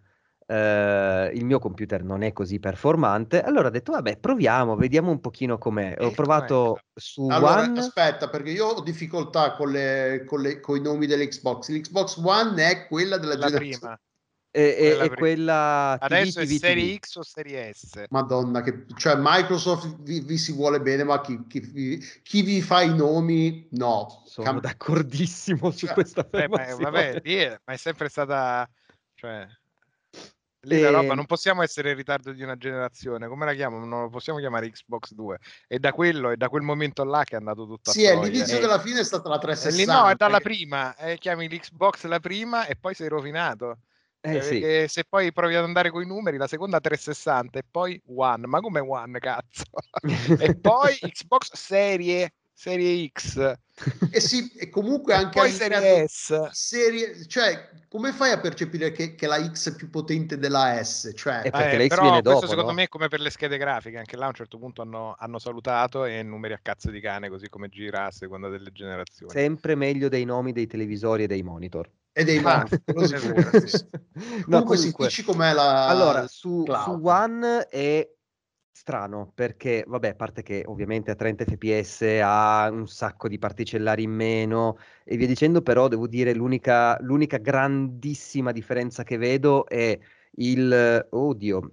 [0.50, 5.20] Uh, il mio computer non è così performante, allora ho detto vabbè proviamo, vediamo un
[5.20, 5.94] pochino com'è.
[5.98, 7.78] Ho provato su allora, One.
[7.78, 11.68] Aspetta, perché io ho difficoltà con, le, con, le, con i nomi dell'Xbox.
[11.68, 13.76] L'Xbox One è quella della la generazione.
[13.78, 14.00] Prima.
[14.50, 19.16] E, quella, e quella adesso TV, è serie X o serie S madonna che cioè
[19.18, 23.68] Microsoft vi, vi si vuole bene ma chi, chi, vi, chi, vi fa i nomi
[23.72, 28.66] no sono Cam- d'accordissimo su cioè, questa eh, ma, vabbè, ma è sempre stata
[29.14, 29.46] cioè
[30.68, 33.78] Lì la roba, ehm non possiamo essere in ritardo di una generazione, come la chiamo?
[33.78, 35.38] Non lo possiamo chiamare Xbox 2.
[35.66, 38.30] E da quello, e da quel momento là che è andato tutto sì, a Sì,
[38.30, 40.00] l'inizio della fine è stata la 360.
[40.00, 43.78] no, è dalla prima, eh, chiami l'Xbox la prima e poi sei rovinato.
[44.20, 44.88] Eh, sì.
[44.88, 48.60] se poi provi ad andare con i numeri, la seconda 360 e poi One, ma
[48.60, 49.64] come One, cazzo?
[50.38, 53.54] e poi Xbox Serie Serie X.
[54.10, 56.48] E sì, e comunque anche poi Serie S.
[56.50, 61.12] Serie, cioè, come fai a percepire che, che, la X è più potente della S?
[61.14, 62.76] Cioè, eh, perché eh, la X viene dopo, secondo no?
[62.76, 65.38] me è come per le schede grafiche, anche là a un certo punto hanno, hanno
[65.38, 69.32] salutato e numeri a cazzo di cane, così come gira a seconda delle generazioni.
[69.32, 71.88] Sempre meglio dei nomi dei televisori e dei monitor.
[72.12, 73.48] E dei ah, monitor.
[74.46, 75.86] no, comunque, si dici com'è la...
[75.86, 78.08] Allora, su, su One è
[78.78, 84.04] strano perché, vabbè, a parte che ovviamente a 30 fps ha un sacco di particellari
[84.04, 89.98] in meno e via dicendo, però devo dire l'unica, l'unica grandissima differenza che vedo è
[90.36, 91.72] il, oddio,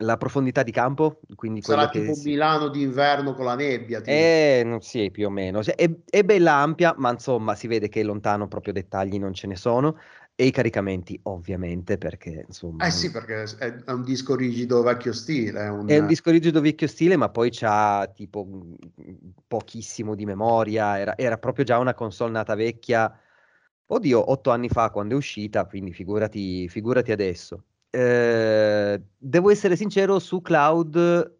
[0.00, 2.28] la profondità di campo, quindi sarà tipo si...
[2.28, 4.00] Milano d'inverno con la nebbia.
[4.00, 4.10] Tipo.
[4.10, 5.62] Eh, sì, più o meno.
[5.62, 9.56] È, è, bella ampia, ma insomma si vede che lontano proprio dettagli non ce ne
[9.56, 9.96] sono.
[10.38, 12.84] E i caricamenti, ovviamente, perché insomma...
[12.84, 15.60] Eh sì, perché è un disco rigido vecchio stile.
[15.62, 18.46] È un, è un disco rigido vecchio stile, ma poi c'ha tipo
[19.46, 20.98] pochissimo di memoria.
[20.98, 23.18] Era, era, proprio già una console nata vecchia,
[23.86, 27.64] oddio, otto anni fa quando è uscita, quindi figurati, figurati adesso.
[27.88, 31.34] Eh, devo essere sincero, su cloud,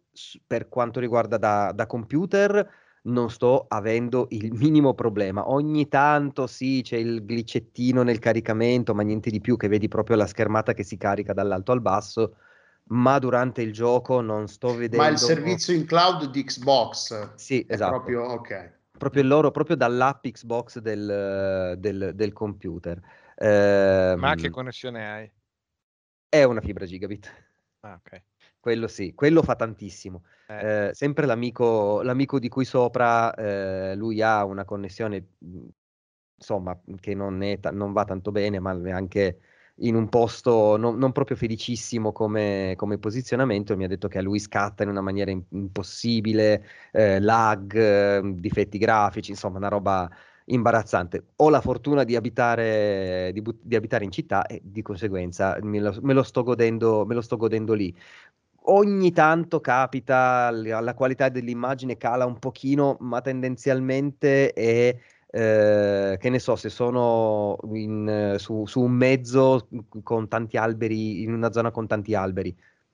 [0.47, 2.67] per quanto riguarda da, da computer
[3.07, 5.49] non sto avendo il minimo problema.
[5.49, 10.15] Ogni tanto sì, c'è il glitchettino nel caricamento, ma niente di più che vedi proprio
[10.15, 12.37] la schermata che si carica dall'alto al basso.
[12.89, 15.03] Ma durante il gioco non sto vedendo.
[15.03, 17.35] Ma il servizio in cloud di Xbox.
[17.35, 17.95] Sì, esatto.
[17.95, 18.75] Proprio, ok.
[18.97, 22.99] Proprio loro, proprio dall'app Xbox del, del, del computer.
[23.35, 25.31] Eh, ma che connessione hai?
[26.29, 27.31] È una fibra gigabit.
[27.81, 28.23] Ah, ok.
[28.67, 30.23] Quello sì, quello fa tantissimo.
[30.47, 30.87] Eh.
[30.87, 35.67] Eh, sempre l'amico, l'amico di cui sopra, eh, lui ha una connessione, mh,
[36.35, 39.39] insomma, che non, è non va tanto bene, ma anche
[39.75, 43.77] in un posto non, non proprio felicissimo come, come posizionamento.
[43.77, 48.21] Mi ha detto che a lui scatta in una maniera im- impossibile, eh, lag, eh,
[48.35, 50.09] difetti grafici, insomma, una roba
[50.49, 51.27] imbarazzante.
[51.37, 55.97] Ho la fortuna di abitare, di, di abitare in città e di conseguenza me lo,
[56.01, 57.93] me lo sto godendo, me lo sto godendo lì.
[58.69, 64.93] Ogni tanto capita, la qualità dell'immagine cala un pochino, ma tendenzialmente è,
[65.29, 69.69] eh, che ne so, se sono in, su, su un mezzo
[70.03, 72.53] con tanti alberi, in una zona con tanti alberi,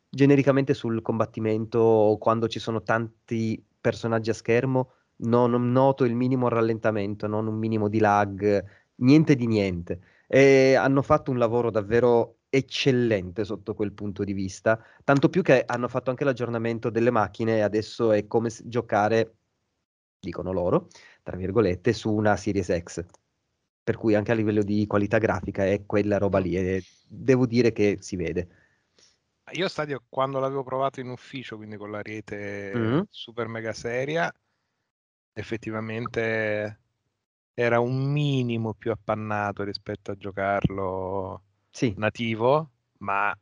[0.09, 6.13] genericamente sul combattimento o quando ci sono tanti personaggi a schermo, no- non noto il
[6.15, 8.63] minimo rallentamento, non un minimo di lag,
[8.97, 9.99] niente di niente.
[10.27, 15.63] E hanno fatto un lavoro davvero eccellente sotto quel punto di vista, tanto più che
[15.65, 19.33] hanno fatto anche l'aggiornamento delle macchine e adesso è come giocare,
[20.19, 20.87] dicono loro,
[21.23, 23.03] tra virgolette, su una Series X.
[23.83, 27.71] Per cui anche a livello di qualità grafica è quella roba lì e devo dire
[27.73, 28.47] che si vede.
[29.53, 33.07] Io Stadio quando l'avevo provato in ufficio, quindi con la rete Mhm.
[33.09, 34.31] super mega seria,
[35.33, 36.79] effettivamente
[37.53, 41.43] era un minimo più appannato rispetto a giocarlo
[41.73, 42.69] Sì, nativo,
[42.99, 43.35] ma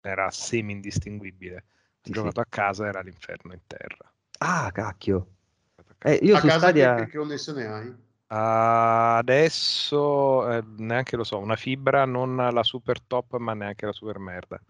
[0.00, 1.64] era semi indistinguibile.
[2.00, 4.12] Sì, Giocato a casa era l'inferno in terra.
[4.38, 5.26] Ah, cacchio.
[5.74, 6.14] Giocato a casa.
[6.14, 6.94] Eh, io a su casa Stadia...
[6.94, 7.94] che, che connessione hai?
[8.28, 13.92] Ah, adesso eh, neanche lo so, una fibra, non la super top, ma neanche la
[13.92, 14.60] super merda.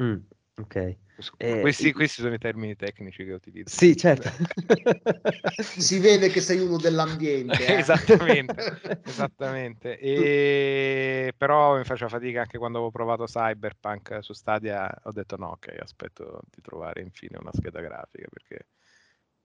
[0.00, 0.16] Mm,
[0.56, 0.96] ok.
[1.38, 3.74] Eh, questi, questi sono i termini tecnici che utilizzo.
[3.74, 4.28] Sì, certo.
[5.58, 7.66] Si vede che sei uno dell'ambiente.
[7.66, 7.78] eh.
[7.78, 9.98] Esattamente, Esattamente.
[9.98, 11.32] E...
[11.36, 14.92] Però mi faceva fatica anche quando avevo provato Cyberpunk su Stadia.
[15.04, 18.66] Ho detto no, ok, aspetto di trovare infine una scheda grafica perché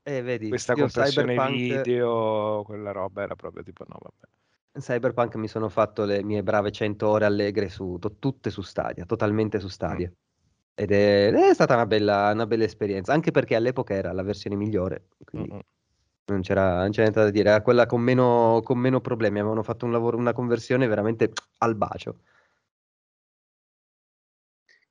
[0.03, 4.27] Eh, vedi, questa io compressione Cyberpunk, video, quella roba era proprio tipo no, vabbè.
[4.79, 9.05] Cyberpunk mi sono fatto le mie brave 100 ore allegre su, to- tutte su Stadia,
[9.05, 10.11] totalmente su Stadia.
[10.73, 14.55] Ed è, è stata una bella, una bella esperienza, anche perché all'epoca era la versione
[14.55, 15.61] migliore, quindi Mm-mm.
[16.25, 19.63] non c'era, non c'era niente da dire, era quella con meno, con meno problemi, avevano
[19.63, 22.19] fatto un lavoro, una conversione veramente al bacio.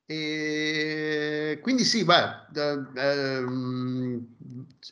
[0.06, 0.79] E
[1.58, 4.26] quindi sì, beh, eh, ehm,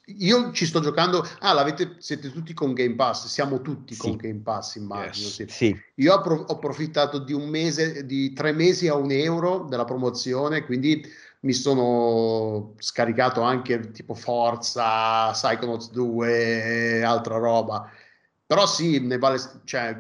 [0.06, 1.24] io ci sto giocando.
[1.38, 4.00] Ah, l'avete, siete tutti con Game Pass, siamo tutti Sì.
[4.00, 5.26] con Game Pass, immagino.
[5.26, 5.34] Yes.
[5.34, 5.44] sì.
[5.48, 9.84] Sì, Io ho, ho approfittato di un mese, di tre mesi a un euro della
[9.84, 11.04] promozione, quindi
[11.40, 17.88] mi sono scaricato anche tipo Forza, Psychonauts 2 e altra roba.
[18.44, 19.94] Però sì, ne vale, cioè,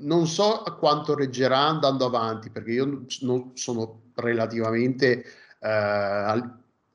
[0.00, 5.22] non so a quanto reggerà andando avanti, perché io non- sono relativamente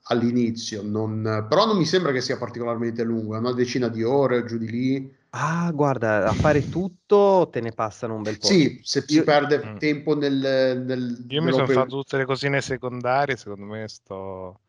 [0.06, 4.44] all'inizio, non- però non mi sembra che sia particolarmente lungo, è una decina di ore
[4.44, 5.16] giù di lì.
[5.30, 8.46] ah, guarda, a fare tutto te ne passano un bel po'.
[8.48, 9.76] Sì, se si Io- perde Mm.
[9.78, 14.60] tempo nel, nel Io mi sono fatto tutte le cosine secondarie, secondo me sto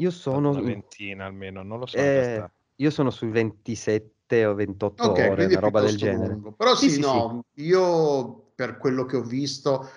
[0.00, 1.98] Io sono, una in- ventina almeno, non lo so.
[1.98, 6.32] eh, io sono sui 27 o 28 Ok, ore, una roba del genere.
[6.34, 6.52] lungo.
[6.52, 9.88] Però Sì, sì, sì, no, io per quello che ho visto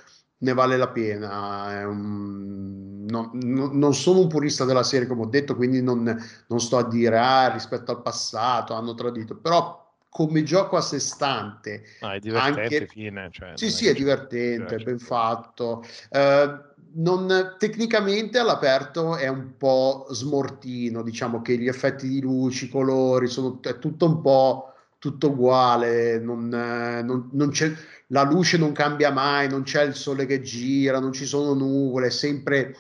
[0.44, 1.88] ne vale la pena.
[1.88, 6.04] Un- no- no- non sono un purista della serie, come ho detto, quindi non,
[6.48, 11.00] non sto a dire ah, rispetto al passato hanno tradito, però come gioco a sé
[11.00, 12.88] stante, No, è divertente, anche...
[12.88, 13.30] fine.
[13.32, 15.84] Cioè, Sì, sì, è divertente, è c'è- ben fatto.
[16.10, 23.28] Eh, non- tecnicamente all'aperto è un po' smortino, diciamo che gli effetti di luci, colori,
[23.28, 24.68] sono, è tutto un po'
[25.00, 27.74] tutto uguale, non, non- non c'è,
[28.14, 32.08] la luce non cambia mai, non c'è il sole che gira, non ci sono nuvole,
[32.08, 32.76] è sempre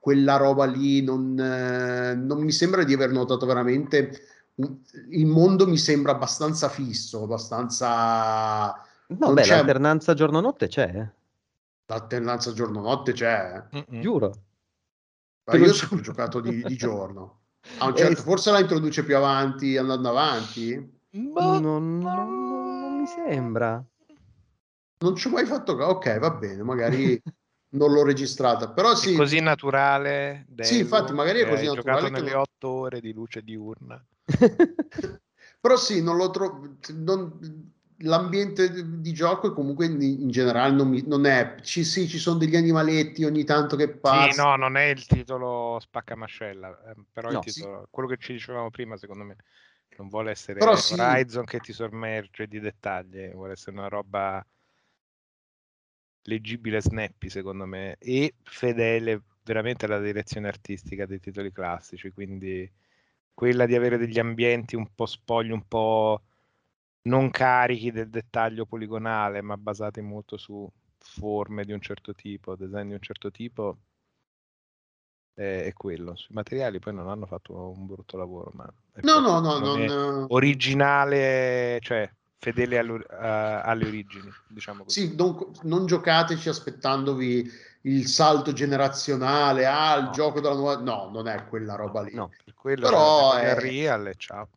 [0.00, 4.10] quella roba lì, non, eh, non mi sembra di aver notato veramente,
[5.10, 8.72] il mondo mi sembra abbastanza fisso, abbastanza...
[9.08, 11.08] No, non beh, c'è- l'alternanza giorno-notte c'è, eh,
[11.86, 13.62] L'alternanza giorno-notte c'è.
[13.74, 14.00] Mm-mm.
[14.00, 14.32] giuro.
[15.44, 17.40] Ma io sempre giocato di, di giorno.
[17.78, 21.00] A un Eh, certo, forse la introduce più avanti, andando avanti.
[21.10, 23.82] Non, non- non- non mi sembra.
[25.00, 25.72] Non ci ho mai fatto.
[25.72, 27.20] Ok, va bene, magari
[27.70, 28.70] non l'ho registrata.
[28.72, 30.46] Però È sì, così naturale.
[30.60, 34.00] Sì, infatti, magari è così naturale giocato nelle non- otto ore di luce diurna.
[35.60, 36.76] però sì, non lo trovo.
[36.94, 41.56] non- L'ambiente di gioco comunque in, in generale non, mi- non è.
[41.62, 44.50] Ci, sì, ci sono degli animaletti ogni tanto che Sì, passano.
[44.50, 48.96] no, non è il titolo spaccamascella, eh, però No, titolo, quello che ci dicevamo prima,
[48.96, 49.36] secondo me,
[49.96, 50.94] non vuole essere Però sì.
[50.94, 54.44] Horizon che ti sommerge di dettagli, vuole essere una roba
[56.28, 62.70] leggibile snappy secondo me e fedele veramente alla direzione artistica dei titoli classici, quindi
[63.32, 66.22] quella di avere degli ambienti un po' spogli, un po'
[67.02, 72.88] non carichi del dettaglio poligonale, ma basati molto su forme di un certo tipo, design
[72.88, 73.78] di un certo tipo,
[75.32, 76.14] è, è quello.
[76.16, 78.70] Sui materiali poi non hanno fatto un brutto lavoro, ma
[79.02, 80.26] no, no, no, non...
[80.28, 85.08] originale, cioè fedele alle, uh, alle origini, diciamo così.
[85.08, 87.50] Sì, non, non, giocateci aspettandovi
[87.82, 90.10] il salto generazionale, ah, il no.
[90.10, 90.80] gioco della nuova...
[90.80, 92.14] No, non è quella roba lì.
[92.14, 94.48] No, per quello Però è real e ciao.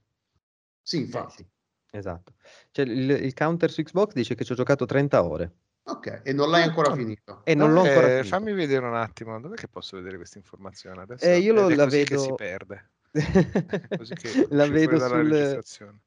[0.81, 1.41] Sì, infatti.
[1.89, 2.33] Eh, esatto.
[2.71, 5.51] Cioè, il, il, counter su Xbox dice che ci ho giocato 30 ore.
[5.83, 7.41] Ok, e non l'hai ancora finito.
[7.43, 8.27] E non l'ho ancora eh, finito.
[8.27, 11.01] Fammi vedere un attimo, dov'è che posso vedere questa informazione?
[11.01, 12.19] Adesso eh, io lo, la vedo...
[12.19, 12.89] si perde.
[14.51, 15.61] la vedo sul,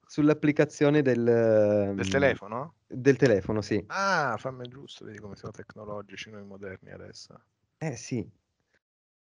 [0.06, 2.76] sull'applicazione del, del, telefono?
[2.86, 3.82] Del telefono, sì.
[3.89, 7.39] Ah, fammi giusto, vedi come siamo tecnologici noi moderni adesso.
[7.78, 8.26] Eh sì.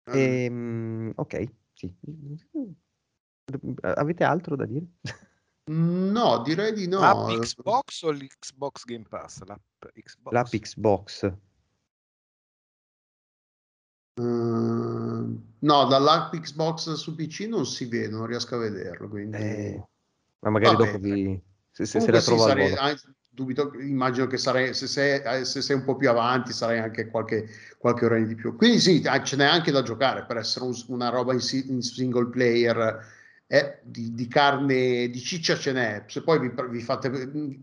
[0.05, 0.16] Ah.
[0.16, 1.94] E, um, ok, sì.
[3.81, 4.86] Avete altro da dire?
[5.65, 7.01] No, direi di no.
[7.01, 9.43] L'app Xbox o l'Xbox Game Pass?
[9.44, 9.61] L'app
[9.94, 10.32] Xbox.
[10.32, 11.32] L'app Xbox.
[14.15, 19.09] Uh, no, dall'app Xbox su PC non si vede, non riesco a vederlo.
[19.09, 19.37] Quindi...
[19.37, 19.89] Eh,
[20.41, 21.41] ma magari Vabbè, dopo vi...
[21.71, 22.97] se, se, se la trovo sì, sarei,
[23.29, 27.09] dubito, immagino che sarei, se sei, eh, se sei, un po' più avanti, sarei anche
[27.09, 27.49] qualche,
[27.79, 28.55] qualche ora di più.
[28.57, 32.29] Quindi sì, ce n'è anche da giocare per essere un, una roba in, in single
[32.29, 33.21] player
[33.53, 36.05] eh, di, di, carne di ciccia ce n'è.
[36.07, 37.11] Se poi vi, vi, fate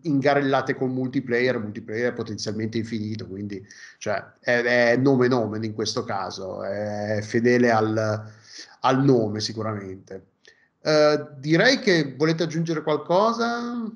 [0.03, 3.65] ingarellate con multiplayer, multiplayer è potenzialmente infinito, quindi
[3.97, 8.23] cioè, è, è, nome nome in questo caso, è fedele al,
[8.81, 10.27] al nome sicuramente.
[10.81, 13.91] Uh, direi che volete aggiungere qualcosa?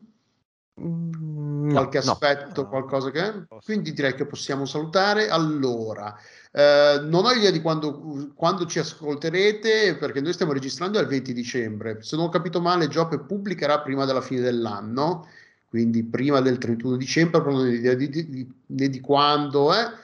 [0.82, 3.46] Mm, qualche no, aspetto, no, qualcosa che...
[3.64, 5.30] Quindi direi che possiamo salutare.
[5.30, 6.18] Allora,
[6.52, 11.34] eh, non ho idea di quando, quando, ci ascolterete, perché noi stiamo registrando il 20
[11.34, 12.02] dicembre.
[12.02, 15.28] Se non ho capito male, Jope pubblicherà prima della fine dell'anno,
[15.70, 19.74] quindi prima del 31 dicembre, però non ho idea di, di, di, di quando.
[19.74, 20.02] Eh.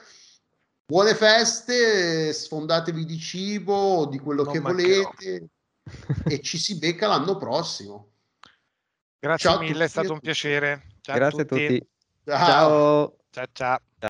[0.86, 5.12] Buone feste, sfondatevi di cibo, di quello non che mancherò.
[5.18, 5.48] volete,
[6.26, 8.09] e ci si becca l'anno prossimo.
[9.20, 10.82] Grazie ciao mille, è stato un piacere.
[11.02, 11.62] Ciao Grazie a tutti.
[11.62, 11.86] A tutti.
[12.24, 13.16] Ciao.
[13.30, 13.80] Ciao ciao.
[13.98, 14.08] ciao.